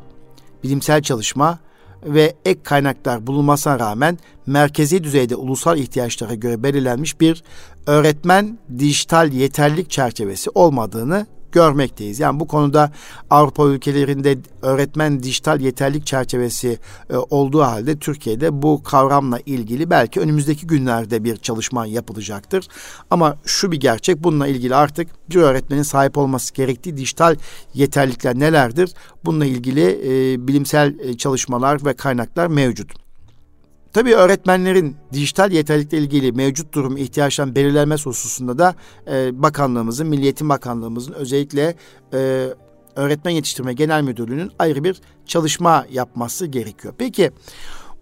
[0.64, 1.58] bilimsel çalışma
[2.04, 7.42] ve ek kaynaklar bulunmasına rağmen merkezi düzeyde ulusal ihtiyaçlara göre belirlenmiş bir
[7.86, 12.20] öğretmen dijital yeterlilik çerçevesi olmadığını görmekteyiz.
[12.20, 12.92] Yani bu konuda
[13.30, 16.78] Avrupa ülkelerinde öğretmen dijital yeterlik çerçevesi
[17.10, 22.68] e, olduğu halde Türkiye'de bu kavramla ilgili belki önümüzdeki günlerde bir çalışma yapılacaktır.
[23.10, 27.36] Ama şu bir gerçek bununla ilgili artık bir öğretmenin sahip olması gerektiği dijital
[27.74, 28.90] yeterlikler nelerdir?
[29.24, 33.01] Bununla ilgili e, bilimsel e, çalışmalar ve kaynaklar mevcut.
[33.92, 38.74] Tabii öğretmenlerin dijital yeterlilikle ilgili mevcut durum ihtiyaçtan belirlenmesi hususunda da
[39.10, 41.74] e, bakanlığımızın, Milli Eğitim Bakanlığımızın özellikle
[42.14, 42.48] e,
[42.96, 46.94] Öğretmen Yetiştirme Genel Müdürlüğü'nün ayrı bir çalışma yapması gerekiyor.
[46.98, 47.30] Peki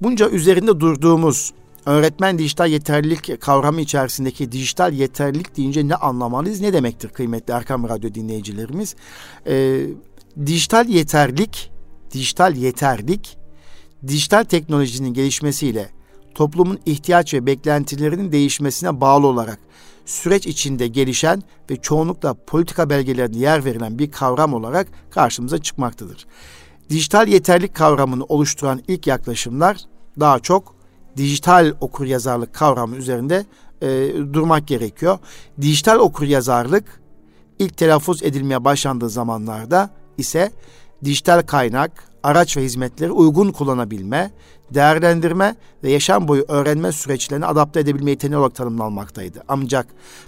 [0.01, 1.53] bunca üzerinde durduğumuz
[1.87, 6.61] öğretmen dijital yeterlilik kavramı içerisindeki dijital yeterlilik deyince ne anlamalıyız?
[6.61, 8.97] Ne demektir kıymetli Erkam Radyo dinleyicilerimiz?
[9.47, 9.87] E,
[10.47, 11.73] dijital yeterlik,
[12.13, 13.40] dijital yeterlik
[14.07, 15.91] dijital teknolojinin gelişmesiyle
[16.35, 19.59] toplumun ihtiyaç ve beklentilerinin değişmesine bağlı olarak
[20.07, 26.27] süreç içinde gelişen ve çoğunlukla politika belgelerinde yer verilen bir kavram olarak karşımıza çıkmaktadır.
[26.91, 29.77] Dijital yeterlik kavramını oluşturan ilk yaklaşımlar
[30.21, 30.75] daha çok
[31.17, 33.47] dijital okuryazarlık kavramı üzerinde
[33.83, 33.89] e,
[34.33, 35.19] durmak gerekiyor.
[35.61, 37.01] Dijital okuryazarlık
[37.59, 40.53] ilk telaffuz edilmeye başlandığı zamanlarda ise
[41.05, 44.31] dijital kaynak, araç ve hizmetleri uygun kullanabilme,
[44.75, 49.43] değerlendirme ve yaşam boyu öğrenme süreçlerini adapte edebilme yeteneği olarak tanımlanmaktaydı.
[49.49, 49.87] Ancak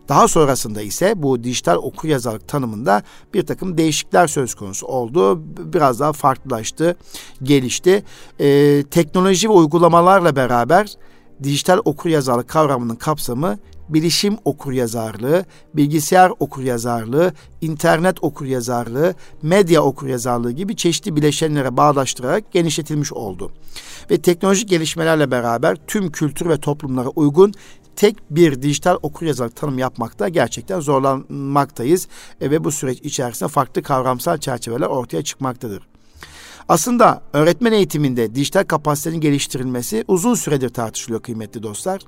[0.09, 3.03] daha sonrasında ise bu dijital okur yazarlık tanımında
[3.35, 5.43] bir takım değişiklikler söz konusu oldu.
[5.73, 6.97] Biraz daha farklılaştı,
[7.43, 8.05] gelişti.
[8.41, 10.97] Ee, teknoloji ve uygulamalarla beraber
[11.43, 13.59] dijital okur yazarlık kavramının kapsamı
[13.95, 23.53] bilişim okuryazarlığı, bilgisayar okuryazarlığı, internet okuryazarlığı, medya okuryazarlığı gibi çeşitli bileşenlere bağdaştırarak genişletilmiş oldu.
[24.11, 27.55] Ve teknolojik gelişmelerle beraber tüm kültür ve toplumlara uygun
[27.97, 32.09] tek bir dijital okuryazarlık tanım yapmakta gerçekten zorlanmaktayız
[32.41, 35.83] e, ve bu süreç içerisinde farklı kavramsal çerçeveler ortaya çıkmaktadır.
[36.73, 42.01] Aslında öğretmen eğitiminde dijital kapasitenin geliştirilmesi uzun süredir tartışılıyor kıymetli dostlar.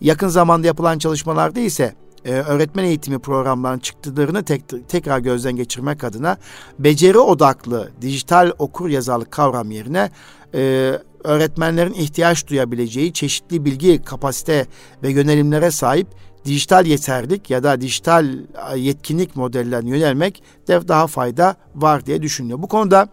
[0.00, 1.94] Yakın zamanda yapılan çalışmalarda ise
[2.24, 6.36] e, öğretmen eğitimi programlarının çıktılarını tek, tekrar gözden geçirmek adına
[6.78, 10.10] beceri odaklı dijital okur yazarlık kavram yerine
[10.54, 10.92] e,
[11.24, 14.66] öğretmenlerin ihtiyaç duyabileceği çeşitli bilgi, kapasite
[15.02, 16.06] ve yönelimlere sahip
[16.44, 18.26] dijital yeterlik ya da dijital
[18.76, 22.62] yetkinlik modellerine yönelmek de daha fayda var diye düşünüyor.
[22.62, 23.08] Bu konuda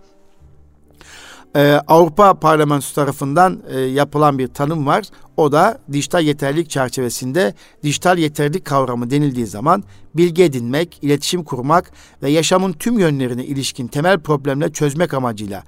[1.56, 5.06] e, Avrupa Parlamentosu tarafından e, yapılan bir tanım var.
[5.38, 9.84] O da dijital yeterlilik çerçevesinde dijital yeterlilik kavramı denildiği zaman
[10.16, 11.92] bilgi edinmek, iletişim kurmak
[12.24, 15.64] ve yaşamın tüm yönlerine ilişkin temel problemleri çözmek amacıyla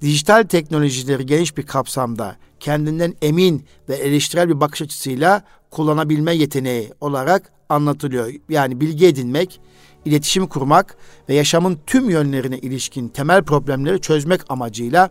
[0.00, 7.52] dijital teknolojileri geniş bir kapsamda kendinden emin ve eleştirel bir bakış açısıyla kullanabilme yeteneği olarak
[7.68, 8.32] anlatılıyor.
[8.48, 9.60] Yani bilgi edinmek,
[10.06, 10.96] iletişim kurmak
[11.28, 15.10] ve yaşamın tüm yönlerine ilişkin temel problemleri çözmek amacıyla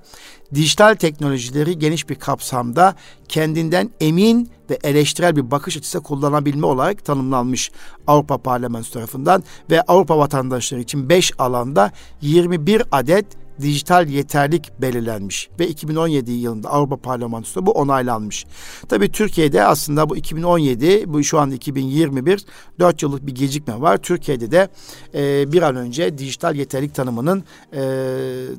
[0.53, 2.95] dijital teknolojileri geniş bir kapsamda
[3.27, 7.71] kendinden emin ve eleştirel bir bakış açısı kullanabilme olarak tanımlanmış
[8.07, 13.25] Avrupa Parlamentosu tarafından ve Avrupa vatandaşları için 5 alanda 21 adet
[13.61, 18.45] dijital yeterlik belirlenmiş ve 2017 yılında Avrupa Parlamentosu'nda bu onaylanmış.
[18.89, 22.45] Tabii Türkiye'de aslında bu 2017, bu şu anda 2021,
[22.79, 23.97] 4 yıllık bir gecikme var.
[23.97, 24.69] Türkiye'de de
[25.13, 27.81] e, bir an önce dijital yeterlik tanımının e,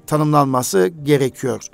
[0.07, 1.67] tanımlanması gerekiyor.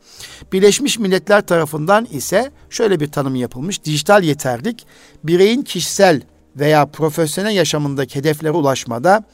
[0.52, 3.85] Birleşmiş Milletler tarafından ise şöyle bir tanım yapılmış.
[3.85, 4.87] Dijital yeterlik
[5.24, 6.20] bireyin kişisel
[6.56, 9.24] veya profesyonel yaşamındaki hedeflere ulaşmada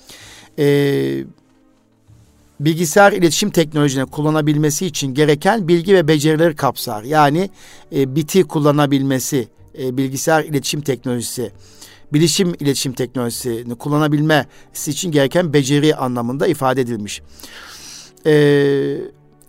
[0.58, 0.64] e,
[2.60, 7.02] bilgisayar iletişim teknolojilerini kullanabilmesi için gereken bilgi ve becerileri kapsar.
[7.02, 7.50] Yani
[7.92, 11.52] e, biti kullanabilmesi, e, bilgisayar iletişim teknolojisi,
[12.12, 17.22] bilişim iletişim teknolojisini kullanabilmesi için gereken beceri anlamında ifade edilmiş.
[18.26, 18.98] Ee,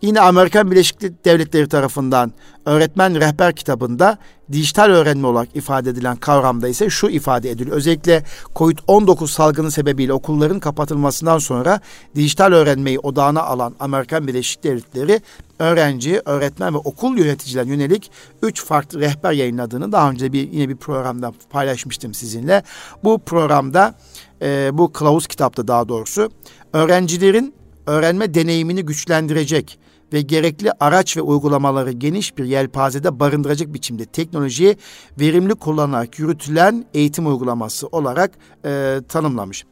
[0.01, 2.33] Yine Amerikan Birleşik Devletleri tarafından
[2.65, 4.17] öğretmen rehber kitabında
[4.51, 7.77] dijital öğrenme olarak ifade edilen kavramda ise şu ifade ediliyor.
[7.77, 8.23] Özellikle
[8.55, 11.79] COVID-19 salgını sebebiyle okulların kapatılmasından sonra
[12.15, 15.21] dijital öğrenmeyi odağına alan Amerikan Birleşik Devletleri
[15.59, 20.75] öğrenci, öğretmen ve okul yöneticilerine yönelik üç farklı rehber yayınladığını daha önce bir yine bir
[20.75, 22.63] programda paylaşmıştım sizinle.
[23.03, 23.95] Bu programda
[24.41, 26.31] e, bu kılavuz kitapta daha doğrusu
[26.73, 27.53] öğrencilerin
[27.87, 29.79] öğrenme deneyimini güçlendirecek
[30.13, 34.77] ve gerekli araç ve uygulamaları geniş bir yelpazede barındıracak biçimde teknolojiyi
[35.19, 38.31] verimli kullanarak yürütülen eğitim uygulaması olarak
[38.65, 39.65] e, tanımlamış.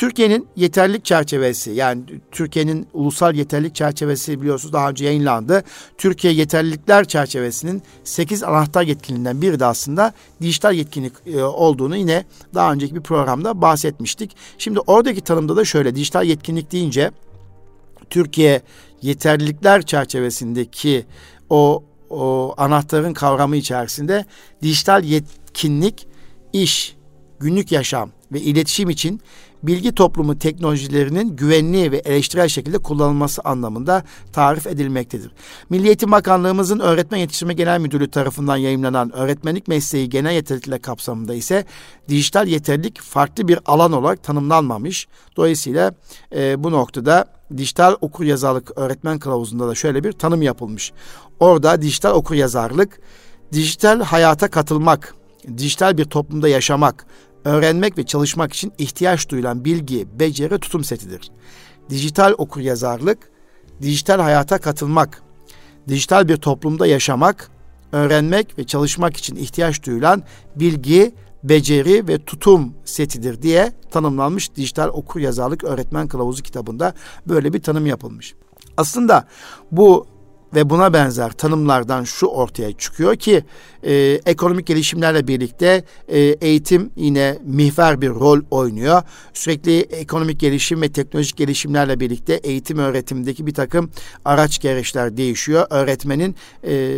[0.00, 5.62] Türkiye'nin yeterlilik çerçevesi yani Türkiye'nin ulusal yeterlilik çerçevesi biliyorsunuz daha önce yayınlandı.
[5.98, 10.12] Türkiye yeterlilikler çerçevesinin 8 anahtar yetkinliğinden biri de aslında
[10.42, 14.36] dijital yetkinlik e, olduğunu yine daha önceki bir programda bahsetmiştik.
[14.58, 17.10] Şimdi oradaki tanımda da şöyle dijital yetkinlik deyince
[18.10, 18.62] Türkiye
[19.02, 21.06] yeterlilikler çerçevesindeki
[21.50, 24.24] o, o anahtarın kavramı içerisinde
[24.62, 26.06] dijital yetkinlik,
[26.52, 26.96] iş,
[27.40, 29.20] günlük yaşam ve iletişim için
[29.62, 35.32] bilgi toplumu teknolojilerinin güvenli ve eleştirel şekilde kullanılması anlamında tarif edilmektedir.
[35.70, 41.64] Milli Eğitim Bakanlığımızın Öğretmen Yetiştirme Genel Müdürlüğü tarafından yayınlanan öğretmenlik mesleği genel yeterlilikler kapsamında ise
[42.08, 45.08] dijital yeterlilik farklı bir alan olarak tanımlanmamış.
[45.36, 45.92] Dolayısıyla
[46.34, 47.24] e, bu noktada
[47.56, 50.92] dijital okur yazarlık öğretmen kılavuzunda da şöyle bir tanım yapılmış.
[51.40, 53.00] Orada dijital okur yazarlık,
[53.52, 55.14] dijital hayata katılmak,
[55.56, 57.06] dijital bir toplumda yaşamak,
[57.44, 61.30] öğrenmek ve çalışmak için ihtiyaç duyulan bilgi, beceri, tutum setidir.
[61.90, 63.18] Dijital okur yazarlık,
[63.82, 65.22] dijital hayata katılmak,
[65.88, 67.50] dijital bir toplumda yaşamak,
[67.92, 70.22] öğrenmek ve çalışmak için ihtiyaç duyulan
[70.56, 76.94] bilgi, beceri ve tutum setidir diye tanımlanmış dijital okur yazarlık öğretmen kılavuzu kitabında
[77.26, 78.34] böyle bir tanım yapılmış.
[78.76, 79.24] Aslında
[79.72, 80.06] bu
[80.54, 83.44] ve buna benzer tanımlardan şu ortaya çıkıyor ki
[83.82, 89.02] e, ekonomik gelişimlerle birlikte e, eğitim yine mihver bir rol oynuyor.
[89.34, 93.90] Sürekli ekonomik gelişim ve teknolojik gelişimlerle birlikte eğitim öğretimdeki bir takım
[94.24, 95.66] araç gereçler değişiyor.
[95.70, 96.90] Öğretmenin e,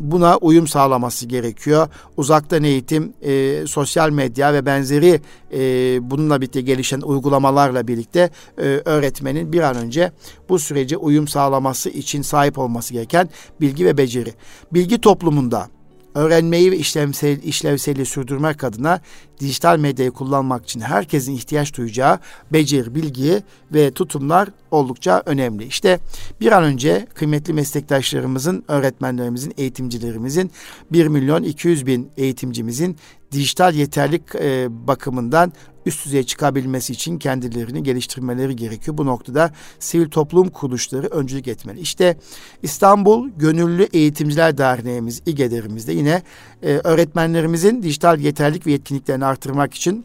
[0.00, 1.88] buna uyum sağlaması gerekiyor.
[2.16, 5.20] Uzaktan eğitim, e, sosyal medya ve benzeri
[5.52, 5.60] e,
[6.10, 10.12] bununla birlikte gelişen uygulamalarla birlikte e, öğretmenin bir an önce
[10.48, 13.28] bu sürece uyum sağlaması için sahip olması gereken
[13.60, 14.34] bilgi ve beceri.
[14.72, 15.68] Bilgi toplumunda
[16.14, 19.00] öğrenmeyi ve işlevsel, işlevseli sürdürmek adına
[19.40, 22.18] dijital medyayı kullanmak için herkesin ihtiyaç duyacağı
[22.52, 23.42] beceri, bilgi
[23.74, 25.64] ve tutumlar oldukça önemli.
[25.64, 25.98] İşte
[26.40, 30.50] bir an önce kıymetli meslektaşlarımızın, öğretmenlerimizin, eğitimcilerimizin
[30.92, 32.96] 1 milyon 200 bin eğitimcimizin
[33.32, 35.52] dijital yeterlik e, bakımından
[35.86, 38.98] üst düzeye çıkabilmesi için kendilerini geliştirmeleri gerekiyor.
[38.98, 41.80] Bu noktada sivil toplum kuruluşları öncülük etmeli.
[41.80, 42.16] İşte
[42.62, 46.22] İstanbul Gönüllü Eğitimciler Derneğimiz, İGEDER'imizde yine
[46.62, 50.04] e, öğretmenlerimizin dijital yeterlik ve yetkinliklerini artırmak için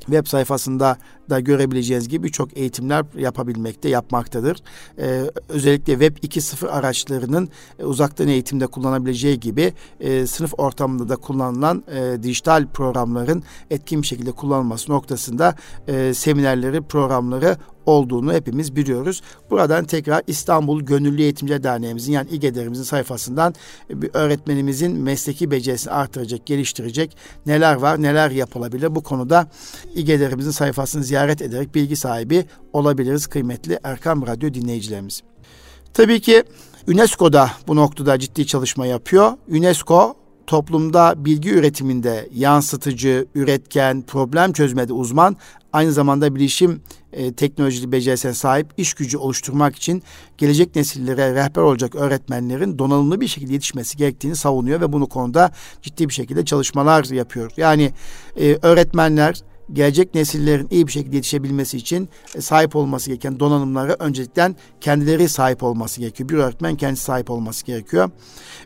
[0.00, 0.98] web sayfasında
[1.30, 4.56] da görebileceğiniz gibi birçok eğitimler yapabilmekte, yapmaktadır.
[4.98, 11.84] Ee, özellikle Web 2.0 araçlarının e, uzaktan eğitimde kullanabileceği gibi e, sınıf ortamında da kullanılan
[11.88, 15.54] e, dijital programların etkin bir şekilde kullanılması noktasında
[15.88, 17.56] e, seminerleri, programları
[17.86, 19.22] olduğunu hepimiz biliyoruz.
[19.50, 23.54] Buradan tekrar İstanbul Gönüllü Eğitimci Derneğimizin yani İGEDER'imizin sayfasından
[23.90, 29.48] bir öğretmenimizin mesleki becerisini artıracak, geliştirecek neler var, neler yapılabilir bu konuda
[29.94, 35.22] İGEDER'imizin sayfasını ziyaret ederek bilgi sahibi olabiliriz kıymetli Erkam Radyo dinleyicilerimiz.
[35.94, 36.44] Tabii ki
[36.88, 39.32] UNESCO da bu noktada ciddi çalışma yapıyor.
[39.48, 45.36] UNESCO toplumda bilgi üretiminde yansıtıcı, üretken, problem çözmede uzman,
[45.72, 46.80] aynı zamanda bilişim
[47.12, 50.02] e, teknolojili becerisine sahip iş gücü oluşturmak için
[50.38, 56.08] gelecek nesillere rehber olacak öğretmenlerin donanımlı bir şekilde yetişmesi gerektiğini savunuyor ve bunu konuda ciddi
[56.08, 57.50] bir şekilde çalışmalar yapıyor.
[57.56, 57.92] Yani
[58.36, 59.40] e, öğretmenler
[59.72, 65.62] gelecek nesillerin iyi bir şekilde yetişebilmesi için e, sahip olması gereken donanımlara öncelikle kendileri sahip
[65.62, 66.28] olması gerekiyor.
[66.28, 68.10] Bir öğretmen kendisi sahip olması gerekiyor.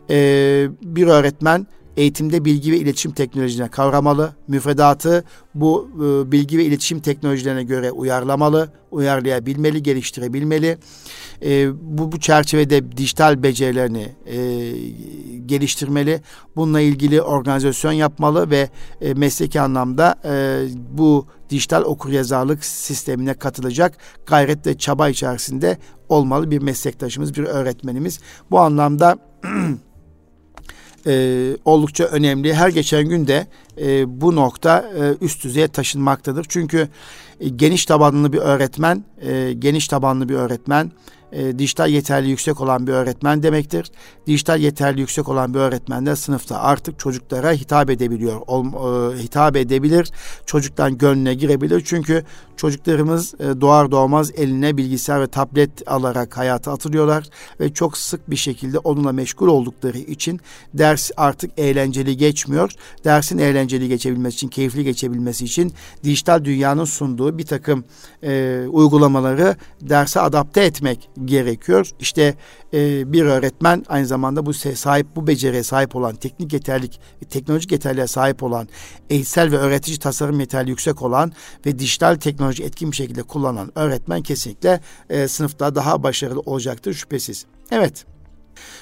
[0.09, 1.67] Ee, bir öğretmen
[1.99, 4.33] eğitimde bilgi ve iletişim teknolojilerine kavramalı.
[4.47, 5.23] Müfredatı
[5.55, 10.77] bu e, bilgi ve iletişim teknolojilerine göre uyarlamalı, uyarlayabilmeli, geliştirebilmeli.
[11.43, 14.37] E, bu, bu çerçevede dijital becerilerini e,
[15.45, 16.21] geliştirmeli.
[16.55, 18.69] Bununla ilgili organizasyon yapmalı ve
[19.01, 25.77] e, mesleki anlamda e, bu dijital okuryazarlık sistemine katılacak gayret ve çaba içerisinde
[26.09, 28.19] olmalı bir meslektaşımız, bir öğretmenimiz.
[28.51, 29.17] Bu anlamda
[31.07, 32.53] e, oldukça önemli.
[32.53, 33.47] Her geçen gün de
[33.81, 36.45] e, bu nokta e, üst düzeye taşınmaktadır.
[36.49, 36.87] Çünkü
[37.39, 40.91] e, geniş tabanlı bir öğretmen, e, geniş tabanlı bir öğretmen
[41.31, 43.91] e, dijital yeterli yüksek olan bir öğretmen demektir.
[44.27, 49.55] Dijital yeterli yüksek olan bir öğretmen de sınıfta artık çocuklara hitap edebiliyor, ol, e, hitap
[49.55, 50.11] edebilir,
[50.45, 51.81] çocuktan gönlüne girebilir.
[51.85, 52.23] Çünkü
[52.57, 58.35] çocuklarımız e, doğar doğmaz eline bilgisayar ve tablet alarak hayata atılıyorlar ve çok sık bir
[58.35, 60.39] şekilde onunla meşgul oldukları için
[60.73, 62.71] ders artık eğlenceli geçmiyor.
[63.03, 67.83] Dersin eğlenceli geçebilmesi için, keyifli geçebilmesi için dijital dünyanın sunduğu bir takım
[68.23, 71.89] e, uygulamaları derse adapte etmek gerekiyor.
[71.99, 72.35] İşte
[72.73, 78.07] e, bir öğretmen aynı zamanda bu sahip bu beceriye sahip olan teknik yeterlik teknolojik yeterliğe
[78.07, 78.67] sahip olan
[79.09, 81.31] eğitsel ve öğretici tasarım yeterli yüksek olan
[81.65, 87.45] ve dijital teknoloji etkin bir şekilde kullanan öğretmen kesinlikle e, sınıfta daha başarılı olacaktır şüphesiz.
[87.71, 88.05] Evet.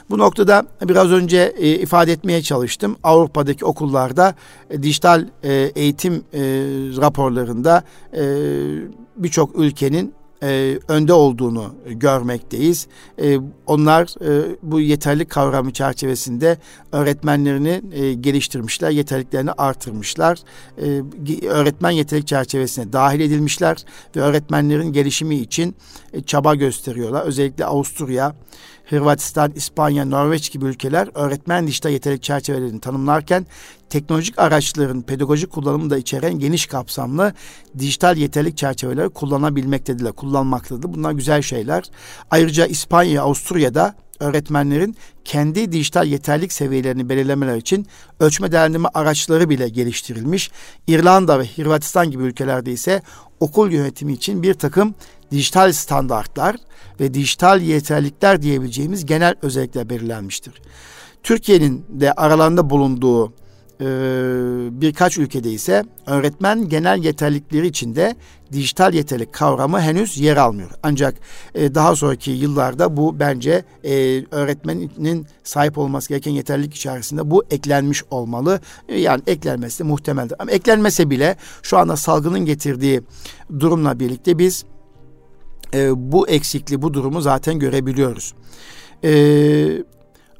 [0.09, 2.97] Bu noktada biraz önce e, ifade etmeye çalıştım.
[3.03, 4.35] Avrupa'daki okullarda
[4.69, 6.39] e, dijital e, eğitim e,
[7.01, 8.23] raporlarında e,
[9.15, 12.87] birçok ülkenin e, önde olduğunu görmekteyiz.
[13.21, 16.57] E, onlar e, bu yeterlik kavramı çerçevesinde
[16.91, 20.39] öğretmenlerini e, geliştirmişler, yeterliklerini artırmışlar.
[20.77, 21.01] E,
[21.47, 25.75] öğretmen yeterlik çerçevesine dahil edilmişler ve öğretmenlerin gelişimi için
[26.13, 27.25] e, çaba gösteriyorlar.
[27.25, 28.35] Özellikle Avusturya,
[28.89, 33.45] Hırvatistan, İspanya, Norveç gibi ülkeler öğretmen dijital yetenek çerçevelerini tanımlarken
[33.89, 37.33] teknolojik araçların pedagojik kullanımı da içeren geniş kapsamlı
[37.79, 40.93] dijital yeterlik çerçeveleri kullanabilmektedirler, kullanmaktadır.
[40.93, 41.83] Bunlar güzel şeyler.
[42.31, 47.87] Ayrıca İspanya, Avusturya'da öğretmenlerin kendi dijital yeterlik seviyelerini belirlemeler için
[48.19, 50.51] ölçme değerlendirme araçları bile geliştirilmiş.
[50.87, 53.01] İrlanda ve Hırvatistan gibi ülkelerde ise
[53.39, 54.95] okul yönetimi için bir takım
[55.31, 56.55] dijital standartlar
[56.99, 60.61] ve dijital yeterlikler diyebileceğimiz genel özellikler belirlenmiştir.
[61.23, 63.33] Türkiye'nin de aralarında bulunduğu
[63.81, 63.85] e,
[64.81, 68.15] birkaç ülkede ise öğretmen genel yeterlikleri içinde
[68.51, 70.69] dijital yeterlik kavramı henüz yer almıyor.
[70.83, 71.15] Ancak
[71.55, 78.03] e, daha sonraki yıllarda bu bence e, öğretmenin sahip olması gereken yeterlilik içerisinde bu eklenmiş
[78.11, 78.59] olmalı.
[78.89, 80.35] E, yani eklenmesi de muhtemeldir.
[80.39, 83.01] Ama eklenmese bile şu anda salgının getirdiği
[83.59, 84.65] durumla birlikte biz
[85.73, 88.33] e, bu eksikliği, bu durumu zaten görebiliyoruz.
[89.03, 89.11] E,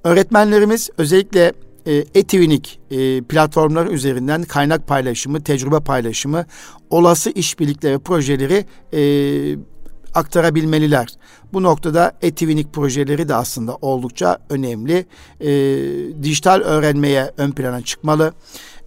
[0.04, 1.54] öğretmenlerimiz özellikle
[1.88, 6.46] e, Etivinik e, platformları üzerinden kaynak paylaşımı, tecrübe paylaşımı,
[6.90, 9.02] olası işbirlikleri, projeleri e,
[10.14, 11.08] aktarabilmeliler.
[11.54, 15.06] Bu noktada Etivinik projeleri de aslında oldukça önemli.
[15.42, 15.50] E,
[16.24, 18.34] dijital öğrenmeye ön plana çıkmalı.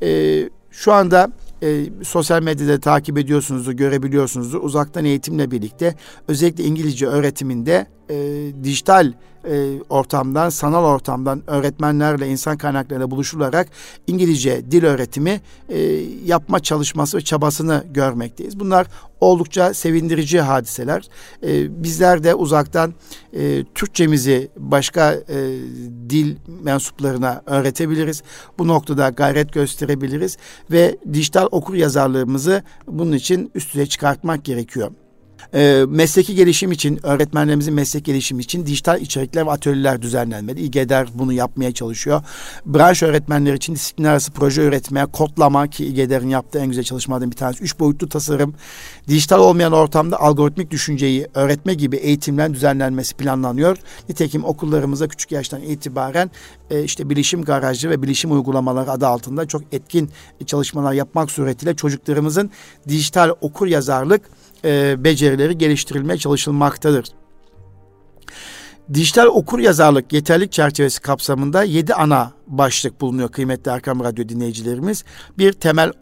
[0.02, 0.40] E,
[0.70, 1.32] şu anda
[1.62, 4.62] e, sosyal medyada takip ediyorsunuzdur, görebiliyorsunuzdur.
[4.62, 5.94] Uzaktan eğitimle birlikte
[6.28, 8.16] özellikle İngilizce öğretiminde e,
[8.64, 9.12] dijital
[9.48, 13.68] e, ortamdan, sanal ortamdan öğretmenlerle, insan kaynaklarıyla buluşularak
[14.06, 15.78] İngilizce dil öğretimi e,
[16.24, 18.60] yapma çalışması ve çabasını görmekteyiz.
[18.60, 18.86] Bunlar
[19.20, 21.08] oldukça sevindirici hadiseler.
[21.42, 22.94] E, bizler de uzaktan
[23.32, 25.36] e, Türkçemizi başka e,
[26.10, 28.22] dil mensuplarına öğretebiliriz.
[28.58, 30.36] Bu noktada gayret gösterebiliriz
[30.70, 34.90] ve dijital okur yazarlığımızı bunun için üst düzey çıkartmak gerekiyor.
[35.54, 40.60] E, mesleki gelişim için, öğretmenlerimizin meslek gelişimi için dijital içerikler ve atölyeler düzenlenmeli.
[40.60, 42.22] İGEDER bunu yapmaya çalışıyor.
[42.66, 47.36] Branş öğretmenler için disiplin arası proje üretmeye, kodlama ki İGEDER'in yaptığı en güzel çalışmalardan bir
[47.36, 47.64] tanesi.
[47.64, 48.54] Üç boyutlu tasarım,
[49.08, 53.76] dijital olmayan ortamda algoritmik düşünceyi öğretme gibi eğitimler düzenlenmesi planlanıyor.
[54.08, 56.30] Nitekim okullarımıza küçük yaştan itibaren
[56.70, 60.10] e, işte bilişim garajı ve bilişim uygulamaları adı altında çok etkin
[60.46, 62.50] çalışmalar yapmak suretiyle çocuklarımızın
[62.88, 64.22] dijital okur yazarlık
[64.64, 67.04] e, becerileri geliştirilmeye çalışılmaktadır.
[68.94, 75.04] Dijital okur yazarlık yeterlik çerçevesi kapsamında yedi ana başlık bulunuyor kıymetli Erkam Radyo dinleyicilerimiz.
[75.38, 75.92] Bir temel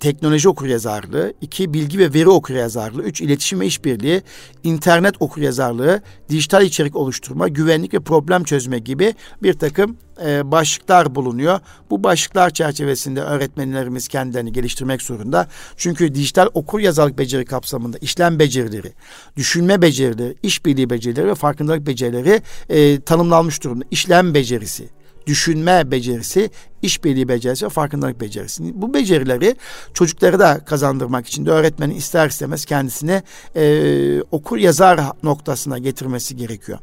[0.00, 4.22] teknoloji okuryazarlığı, iki bilgi ve veri okuryazarlığı, üç iletişim ve işbirliği,
[4.64, 11.60] internet okuryazarlığı, dijital içerik oluşturma, güvenlik ve problem çözme gibi bir takım e, başlıklar bulunuyor.
[11.90, 15.48] Bu başlıklar çerçevesinde öğretmenlerimiz kendilerini geliştirmek zorunda.
[15.76, 18.92] Çünkü dijital okur yazarlık beceri kapsamında işlem becerileri,
[19.36, 23.84] düşünme becerileri, işbirliği becerileri ve farkındalık becerileri e, tanımlanmış durumda.
[23.90, 24.88] İşlem becerisi,
[25.28, 26.50] düşünme becerisi,
[26.82, 28.62] işbirliği becerisi ve farkındalık becerisi.
[28.82, 29.56] Bu becerileri
[29.94, 33.22] çocukları da kazandırmak için de öğretmenin ister istemez kendisine
[33.56, 36.78] e, okur yazar noktasına getirmesi gerekiyor.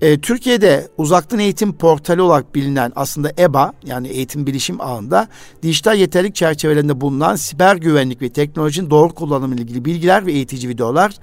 [0.00, 5.28] E, Türkiye'de uzaktan eğitim portali olarak bilinen aslında EBA yani eğitim bilişim ağında
[5.62, 10.68] dijital yeterlik çerçevelerinde bulunan siber güvenlik ve teknolojinin doğru kullanımı ile ilgili bilgiler ve eğitici
[10.68, 11.14] videolar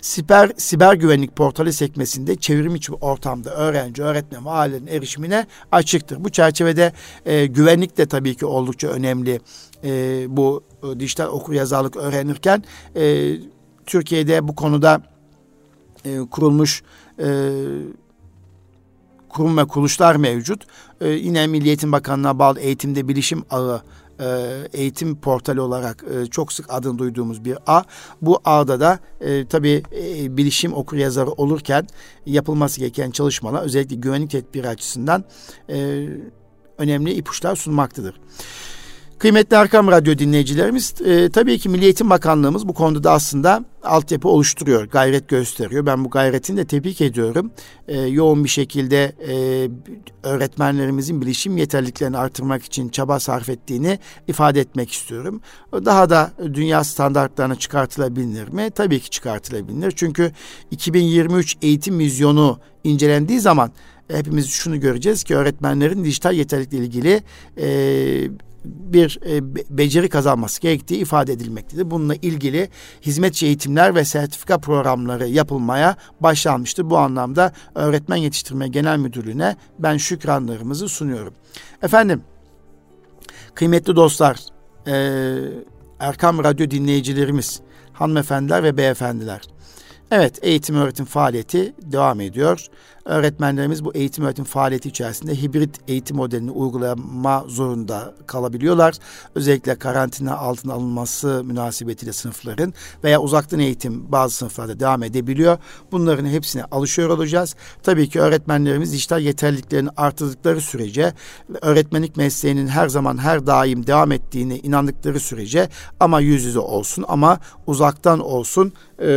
[0.00, 6.24] siber siber güvenlik portali sekmesinde çevrim içi ortamda öğrenci, öğretmen ve ailelerin erişimine açıktır.
[6.24, 6.92] Bu çerçevede
[7.26, 9.40] e, güvenlik de tabii ki oldukça önemli.
[9.84, 12.64] E, bu e, dijital okur yazarlık öğrenirken
[12.96, 13.34] e,
[13.86, 15.02] Türkiye'de bu konuda
[16.04, 16.82] e, kurulmuş
[17.18, 17.26] e,
[19.30, 20.66] kurum ve kuruluşlar mevcut.
[21.00, 23.82] E, yine Milli Eğitim Bakanlığı'na bağlı eğitimde bilişim ağı
[24.20, 24.26] e,
[24.72, 27.82] eğitim portali olarak e, çok sık adını duyduğumuz bir ağ.
[28.22, 31.86] Bu ağda da e, tabii e, bilişim okur yazarı olurken
[32.26, 35.24] yapılması gereken çalışmalar özellikle güvenlik tedbiri açısından
[35.68, 36.08] e,
[36.78, 38.20] önemli ipuçlar sunmaktadır.
[39.20, 44.28] Kıymetli Erkam Radyo dinleyicilerimiz, e, tabii ki Milli Eğitim Bakanlığımız bu konuda da aslında altyapı
[44.28, 45.86] oluşturuyor, gayret gösteriyor.
[45.86, 47.50] Ben bu gayretini de tebrik ediyorum.
[47.88, 49.68] E, yoğun bir şekilde e,
[50.22, 53.98] öğretmenlerimizin bilişim yeterliliklerini artırmak için çaba sarf ettiğini
[54.28, 55.40] ifade etmek istiyorum.
[55.72, 58.70] Daha da dünya standartlarına çıkartılabilir mi?
[58.74, 59.92] Tabii ki çıkartılabilir.
[59.96, 60.32] Çünkü
[60.70, 63.70] 2023 eğitim vizyonu incelendiği zaman
[64.08, 67.22] hepimiz şunu göreceğiz ki öğretmenlerin dijital yeterlilikle ilgili
[67.58, 68.30] e,
[68.64, 71.90] bir e, beceri kazanması gerektiği ifade edilmektedir.
[71.90, 72.68] Bununla ilgili
[73.02, 76.90] hizmetçi eğitimler ve sertifika programları yapılmaya başlanmıştır.
[76.90, 81.34] Bu anlamda Öğretmen Yetiştirme Genel Müdürlüğü'ne ben şükranlarımızı sunuyorum.
[81.82, 82.22] Efendim,
[83.54, 84.38] kıymetli dostlar,
[84.86, 84.94] e,
[86.00, 87.60] Erkam Radyo dinleyicilerimiz,
[87.92, 89.40] hanımefendiler ve beyefendiler.
[90.10, 92.66] Evet, eğitim öğretim faaliyeti devam ediyor
[93.10, 98.94] öğretmenlerimiz bu eğitim öğretim faaliyeti içerisinde hibrit eğitim modelini uygulama zorunda kalabiliyorlar.
[99.34, 105.58] Özellikle karantina altına alınması münasebetiyle sınıfların veya uzaktan eğitim bazı sınıflarda devam edebiliyor.
[105.92, 107.54] Bunların hepsine alışıyor olacağız.
[107.82, 111.14] Tabii ki öğretmenlerimiz dijital yeterliliklerini artırdıkları sürece
[111.62, 115.68] öğretmenlik mesleğinin her zaman her daim devam ettiğine inandıkları sürece
[116.00, 119.10] ama yüz yüze olsun ama uzaktan olsun e,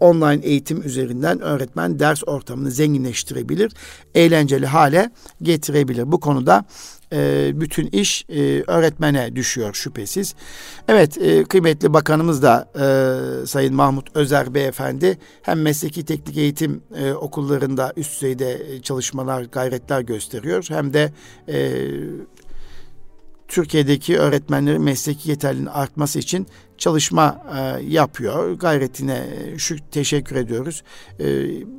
[0.00, 3.72] online eğitim üzerinden öğretmen ders ortamını zenginleştirir geliştirebilir,
[4.14, 5.10] eğlenceli hale
[5.42, 6.12] getirebilir.
[6.12, 6.64] Bu konuda
[7.12, 10.34] e, bütün iş e, öğretmene düşüyor şüphesiz.
[10.88, 17.12] Evet e, kıymetli bakanımız da e, Sayın Mahmut Özer Beyefendi hem mesleki teknik eğitim e,
[17.12, 21.12] okullarında üst düzeyde çalışmalar, gayretler gösteriyor hem de
[21.48, 21.86] e,
[23.48, 26.46] Türkiye'deki öğretmenlerin mesleki yeterliliğinin artması için
[26.80, 28.52] çalışma e, yapıyor.
[28.52, 29.26] Gayretine
[29.58, 30.82] şu teşekkür ediyoruz.
[31.18, 31.26] E,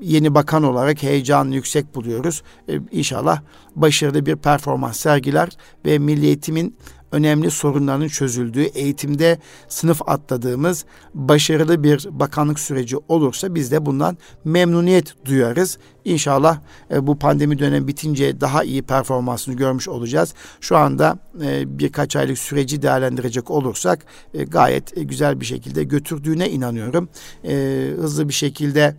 [0.01, 2.43] yeni bakan olarak heyecanı yüksek buluyoruz.
[2.69, 3.41] E, inşallah
[3.75, 5.49] başarılı bir performans sergiler
[5.85, 6.75] ve milli eğitimin
[7.11, 15.25] önemli sorunların çözüldüğü, eğitimde sınıf atladığımız başarılı bir bakanlık süreci olursa biz de bundan memnuniyet
[15.25, 15.77] duyarız.
[16.05, 16.59] İnşallah
[16.91, 20.33] e, bu pandemi dönemi bitince daha iyi performansını görmüş olacağız.
[20.61, 27.09] Şu anda e, birkaç aylık süreci değerlendirecek olursak e, gayet güzel bir şekilde götürdüğüne inanıyorum.
[27.43, 28.95] E, hızlı bir şekilde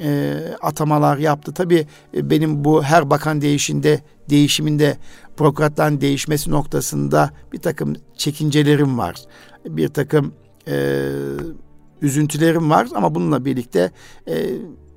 [0.00, 1.54] e, atamalar yaptı.
[1.54, 4.00] Tabii e, benim bu her bakan değişinde
[4.30, 4.96] değişiminde
[5.40, 9.16] bürokratların değişmesi noktasında bir takım çekincelerim var.
[9.64, 10.32] Bir takım
[10.68, 11.04] e,
[12.02, 13.90] üzüntülerim var ama bununla birlikte
[14.28, 14.46] e,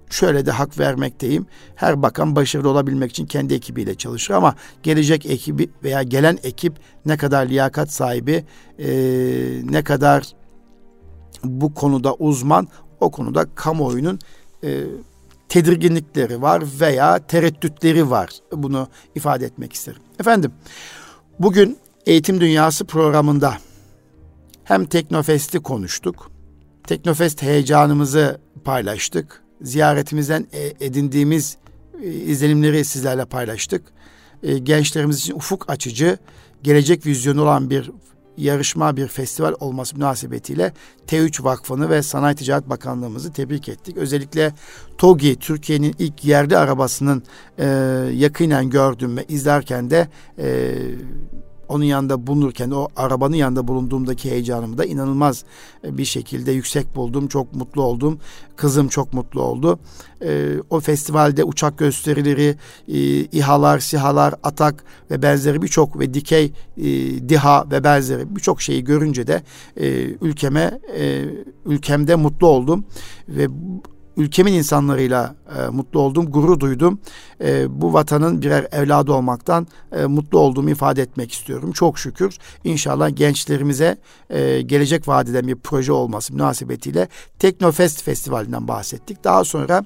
[0.09, 1.45] şöyle de hak vermekteyim.
[1.75, 6.73] Her bakan başarılı olabilmek için kendi ekibiyle çalışır ama gelecek ekibi veya gelen ekip
[7.05, 8.45] ne kadar liyakat sahibi,
[8.79, 8.89] e,
[9.63, 10.23] ne kadar
[11.43, 12.67] bu konuda uzman,
[12.99, 14.19] o konuda kamuoyunun
[14.63, 14.83] e,
[15.49, 18.29] tedirginlikleri var veya tereddütleri var.
[18.51, 20.01] Bunu ifade etmek isterim.
[20.19, 20.51] Efendim,
[21.39, 23.57] bugün Eğitim Dünyası programında
[24.63, 26.31] hem Teknofest'i konuştuk,
[26.87, 31.57] Teknofest heyecanımızı paylaştık, ziyaretimizden e, edindiğimiz
[32.03, 33.83] e, izlenimleri sizlerle paylaştık.
[34.43, 36.17] E, gençlerimiz için ufuk açıcı,
[36.63, 37.91] gelecek vizyonu olan bir
[38.39, 40.73] yarışma, bir festival olması münasebetiyle
[41.07, 43.97] T3 Vakfı'nı ve Sanayi Ticaret Bakanlığımızı tebrik ettik.
[43.97, 44.53] Özellikle
[44.97, 47.23] TOGI, Türkiye'nin ilk yerli arabasının
[47.59, 47.65] e,
[48.13, 50.75] yakinen gördüm ve izlerken de e,
[51.69, 55.43] onun yanında bulunurken o arabanın yanında bulunduğumdaki heyecanımı da inanılmaz
[55.83, 57.27] e, bir şekilde yüksek buldum.
[57.27, 58.19] Çok mutlu oldum.
[58.55, 59.79] Kızım çok mutlu oldu.
[60.21, 62.55] E, o festivalde uçak gösterileri,
[62.87, 66.83] e, İHA'lar, SİHA'lar, ATAK ve benzeri birçok ve dikey e,
[67.29, 69.43] DİHA ve benzeri birçok şeyi görünce de
[69.77, 69.87] e,
[70.21, 71.25] ülkeme e,
[71.65, 72.85] ülkemde mutlu oldum
[73.27, 73.47] ve
[74.19, 76.99] ülkemin insanlarıyla e, mutlu oldum, gurur duydum.
[77.41, 81.71] E, bu vatanın birer evladı olmaktan e, mutlu olduğumu ifade etmek istiyorum.
[81.71, 83.97] Çok şükür inşallah gençlerimize
[84.29, 87.07] e, gelecek vadeden bir proje olması münasebetiyle
[87.39, 89.23] Teknofest Festivali'nden bahsettik.
[89.23, 89.85] Daha sonra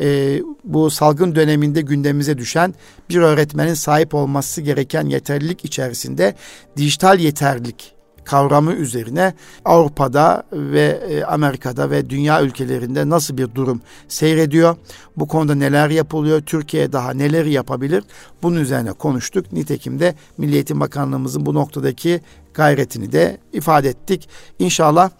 [0.00, 2.74] e, bu salgın döneminde gündemimize düşen
[3.10, 6.34] bir öğretmenin sahip olması gereken yeterlilik içerisinde
[6.76, 7.95] dijital yeterlilik
[8.26, 14.76] kavramı üzerine Avrupa'da ve e, Amerika'da ve dünya ülkelerinde nasıl bir durum seyrediyor?
[15.16, 16.40] Bu konuda neler yapılıyor?
[16.40, 18.04] Türkiye daha neler yapabilir?
[18.42, 19.52] Bunun üzerine konuştuk.
[19.52, 22.20] Nitekim de Milli Eğitim Bakanlığımızın bu noktadaki
[22.54, 24.28] gayretini de ifade ettik.
[24.58, 25.10] İnşallah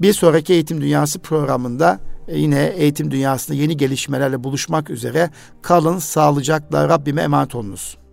[0.00, 5.30] bir sonraki Eğitim Dünyası programında e, yine eğitim dünyasında yeni gelişmelerle buluşmak üzere
[5.62, 8.05] kalın sağlıcakla Rabbime emanet olunuz.